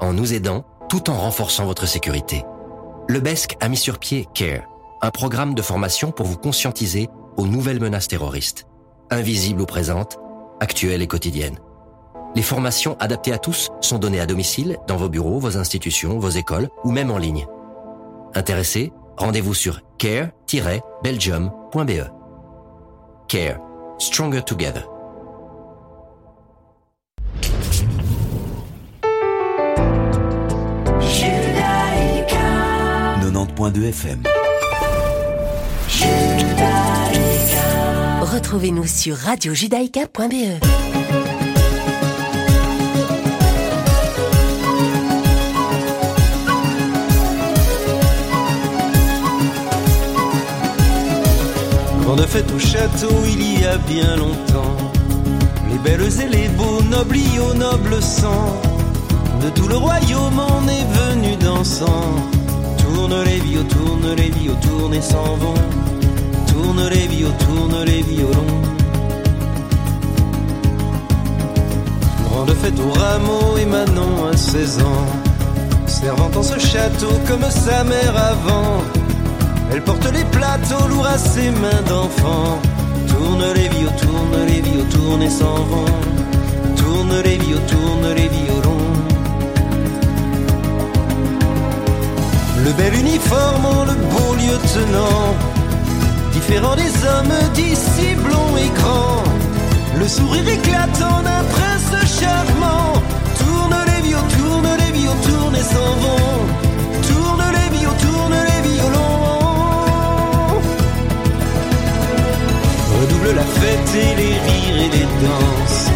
En 0.01 0.13
nous 0.13 0.35
aidant, 0.35 0.67
tout 0.87 1.09
en 1.09 1.17
renforçant 1.17 1.65
votre 1.65 1.87
sécurité. 1.87 2.43
Le 3.07 3.19
BESC 3.19 3.57
a 3.59 3.69
mis 3.69 3.77
sur 3.77 3.97
pied 3.97 4.27
CARE, 4.35 4.67
un 5.01 5.09
programme 5.09 5.55
de 5.55 5.63
formation 5.63 6.11
pour 6.11 6.27
vous 6.27 6.37
conscientiser 6.37 7.09
aux 7.37 7.47
nouvelles 7.47 7.79
menaces 7.79 8.07
terroristes, 8.07 8.67
invisibles 9.09 9.61
ou 9.61 9.65
présentes, 9.65 10.19
actuelles 10.63 11.03
et 11.03 11.07
quotidiennes. 11.07 11.59
Les 12.35 12.41
formations 12.41 12.97
adaptées 12.99 13.33
à 13.33 13.37
tous 13.37 13.69
sont 13.81 13.99
données 13.99 14.19
à 14.19 14.25
domicile, 14.25 14.77
dans 14.87 14.97
vos 14.97 15.09
bureaux, 15.09 15.37
vos 15.37 15.57
institutions, 15.57 16.17
vos 16.17 16.29
écoles 16.29 16.69
ou 16.83 16.91
même 16.91 17.11
en 17.11 17.19
ligne. 17.19 17.45
Intéressés 18.33 18.91
Rendez-vous 19.17 19.53
sur 19.53 19.81
care-belgium.be. 19.97 22.09
Care. 23.27 23.59
Stronger 23.99 24.41
Together. 24.41 24.87
Judaïka 30.99 32.37
90.2 33.21 33.89
FM. 33.89 34.23
Retrouvez-nous 38.33 38.87
sur 38.87 39.15
radiojudaïka.be. 39.15 40.57
Grande 52.01 52.21
fête 52.21 52.51
au 52.51 52.57
château 52.57 53.13
il 53.27 53.61
y 53.61 53.65
a 53.65 53.77
bien 53.77 54.15
longtemps. 54.15 54.77
Les 55.69 55.77
belles 55.77 56.01
et 56.01 56.27
les 56.27 56.47
beaux 56.47 56.81
noblis 56.89 57.37
au 57.37 57.53
noble 57.53 58.01
sang. 58.01 58.59
De 59.43 59.49
tout 59.51 59.67
le 59.67 59.77
royaume 59.77 60.39
on 60.39 60.67
est 60.67 60.87
venu 60.91 61.35
dansant. 61.35 62.15
Tourne 62.79 63.23
les 63.25 63.39
vios, 63.41 63.63
tourne 63.63 64.15
les 64.15 64.31
vios, 64.31 64.55
tourne 64.59 64.95
et 64.95 65.01
s'en 65.03 65.35
vont. 65.35 65.92
Tourne 66.53 66.87
les 66.89 67.07
vios, 67.07 67.31
tourne 67.39 67.83
les 67.83 68.03
violons. 68.03 68.61
Grande 72.29 72.53
fête 72.61 72.79
au 72.79 72.91
rameau 72.91 73.57
et 73.57 73.65
Manon 73.65 74.27
à 74.31 74.37
16 74.37 74.79
ans. 74.81 75.07
Servant 75.87 76.29
en 76.35 76.43
ce 76.43 76.59
château 76.59 77.09
comme 77.27 77.49
sa 77.49 77.83
mère 77.83 78.15
avant. 78.15 78.83
Elle 79.71 79.81
porte 79.81 80.05
les 80.13 80.25
plateaux 80.25 80.87
lourds 80.89 81.07
à 81.07 81.17
ses 81.17 81.49
mains 81.49 81.83
d'enfant. 81.89 82.59
Tourne 83.07 83.45
les 83.55 83.69
vios, 83.69 83.89
tourne 83.99 84.45
les 84.45 84.61
vios, 84.61 84.85
tourne 84.91 85.23
et 85.23 85.29
s'en 85.31 85.55
vont. 85.55 85.95
Tourne 86.75 87.15
les 87.23 87.37
vios, 87.37 87.63
tourne 87.67 88.13
les 88.15 88.27
violons. 88.27 88.91
Le 92.63 92.71
bel 92.73 92.93
uniforme, 92.93 93.87
le 93.87 93.95
beau 94.11 94.35
lieutenant. 94.35 95.52
Différent 96.45 96.75
des 96.75 96.93
hommes 97.07 97.53
d'ici 97.53 98.15
blonds 98.15 98.57
et 98.57 98.69
grands. 98.77 99.23
Le 99.97 100.05
sourire 100.05 100.45
éclatant 100.45 101.21
d'un 101.23 101.43
prince 101.55 102.19
charmant. 102.19 103.01
Tourne 103.39 103.77
les 103.87 104.01
vios, 104.05 104.25
tourne 104.37 104.67
les 104.77 104.91
vios, 104.91 105.15
tourne 105.23 105.55
et 105.55 105.63
s'en 105.73 105.93
vont. 106.03 106.39
Tourne 107.07 107.45
les 107.57 107.77
vios, 107.77 107.95
tourne 108.05 108.35
les 108.49 108.61
violons. 108.69 110.59
redouble 112.99 113.35
la 113.37 113.47
fête 113.61 113.95
et 113.95 114.15
les 114.21 114.35
rires 114.45 114.81
et 114.85 114.89
les 114.97 115.07
danses. 115.23 115.87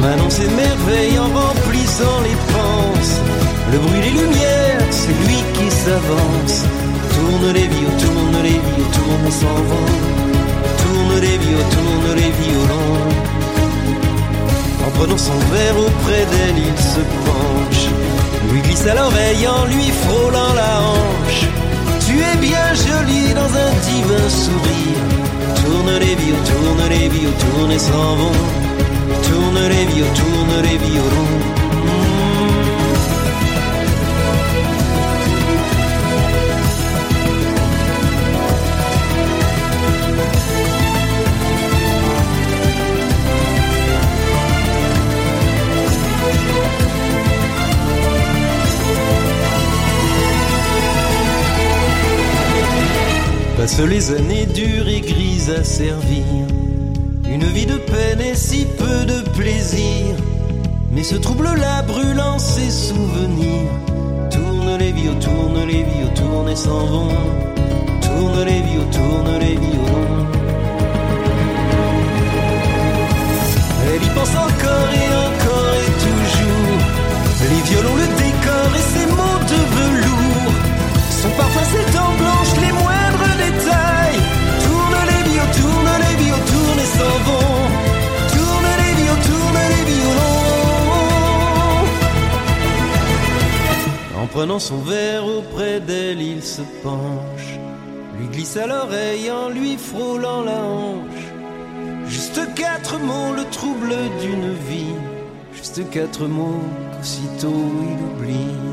Manon 0.00 0.30
s'émerveille 0.30 1.18
en 1.18 1.28
remplissant 1.40 2.20
les 2.22 2.38
penses. 2.54 3.16
Le 3.72 3.78
bruit 3.78 4.00
des 4.00 4.10
lumières, 4.10 4.86
c'est 4.90 5.16
lui 5.26 5.38
qui 5.54 5.68
s'avance. 5.72 6.81
Tourne 7.22 7.52
les 7.52 7.68
vios, 7.68 7.94
tourne 8.04 8.42
les 8.42 8.58
vios, 8.66 8.88
tourne 8.98 9.30
s'en 9.30 9.58
vont. 9.70 9.90
Tourne 10.82 11.20
les 11.20 11.38
vios, 11.38 11.64
tourne 11.76 12.10
les 12.16 12.32
violons. 12.42 12.98
En 14.84 14.90
prenant 14.98 15.18
son 15.18 15.38
verre 15.52 15.78
auprès 15.78 16.24
d'elle, 16.32 16.58
il 16.58 16.78
se 16.82 17.02
penche. 17.26 17.84
Lui 18.50 18.60
glisse 18.62 18.86
à 18.88 18.94
l'oreille 18.96 19.46
en 19.46 19.64
lui 19.66 19.88
frôlant 20.02 20.52
la 20.62 20.72
hanche. 20.88 21.42
Tu 22.04 22.14
es 22.18 22.36
bien 22.38 22.68
jolie 22.86 23.32
dans 23.40 23.52
un 23.66 23.72
divin 23.88 24.28
sourire. 24.28 25.04
Tourne 25.62 25.98
les 26.00 26.16
vios, 26.16 26.42
tourne 26.50 26.88
les 26.90 27.08
vios, 27.08 27.34
tourne 27.44 27.78
s'en 27.78 28.16
vont. 28.16 28.40
Tourne 29.28 29.62
les 29.68 29.84
vios, 29.94 30.12
tourne 30.16 30.62
les 30.64 30.78
violons. 30.90 31.61
Passent 53.62 53.78
les 53.78 54.10
années 54.10 54.46
dures 54.46 54.88
et 54.88 55.00
grises 55.00 55.48
à 55.48 55.62
servir. 55.62 56.24
Une 57.24 57.44
vie 57.44 57.64
de 57.64 57.76
peine 57.76 58.20
et 58.20 58.34
si 58.34 58.66
peu 58.76 59.04
de 59.04 59.20
plaisir. 59.38 60.16
Mais 60.90 61.04
ce 61.04 61.14
trouble-là 61.14 61.82
brûlant 61.82 62.40
ses 62.40 62.72
souvenirs. 62.72 63.70
Tourne 64.32 64.78
les 64.80 64.90
vios, 64.90 65.14
tourne 65.14 65.64
les 65.64 65.84
vios, 65.84 66.12
tourne 66.12 66.48
et 66.48 66.56
s'en 66.56 66.86
vont. 66.86 67.08
Tourne 68.00 68.44
les 68.44 68.62
vios, 68.62 68.88
tourne 68.90 69.38
les 69.38 69.54
violons. 69.54 70.26
Elle 73.94 74.02
y 74.02 74.08
pense 74.08 74.34
encore 74.48 74.90
et 75.02 75.08
encore 75.28 75.74
et 75.86 75.92
toujours. 76.02 76.80
Les 77.48 77.70
violons, 77.70 77.94
le 77.94 78.21
prenant 94.32 94.58
son 94.58 94.78
verre 94.78 95.26
auprès 95.26 95.78
d'elle, 95.80 96.22
il 96.22 96.42
se 96.42 96.62
penche. 96.82 97.58
Lui 98.18 98.28
glisse 98.28 98.56
à 98.56 98.66
l'oreille 98.66 99.30
en 99.30 99.50
lui 99.50 99.76
frôlant 99.76 100.42
la 100.42 100.64
hanche. 100.64 101.24
Juste 102.06 102.40
quatre 102.54 102.98
mots, 102.98 103.34
le 103.36 103.44
trouble 103.50 103.94
d'une 104.20 104.54
vie. 104.68 104.96
Juste 105.54 105.88
quatre 105.90 106.26
mots 106.26 106.64
qu'aussitôt 106.92 107.64
il 107.82 108.26
oublie. 108.26 108.71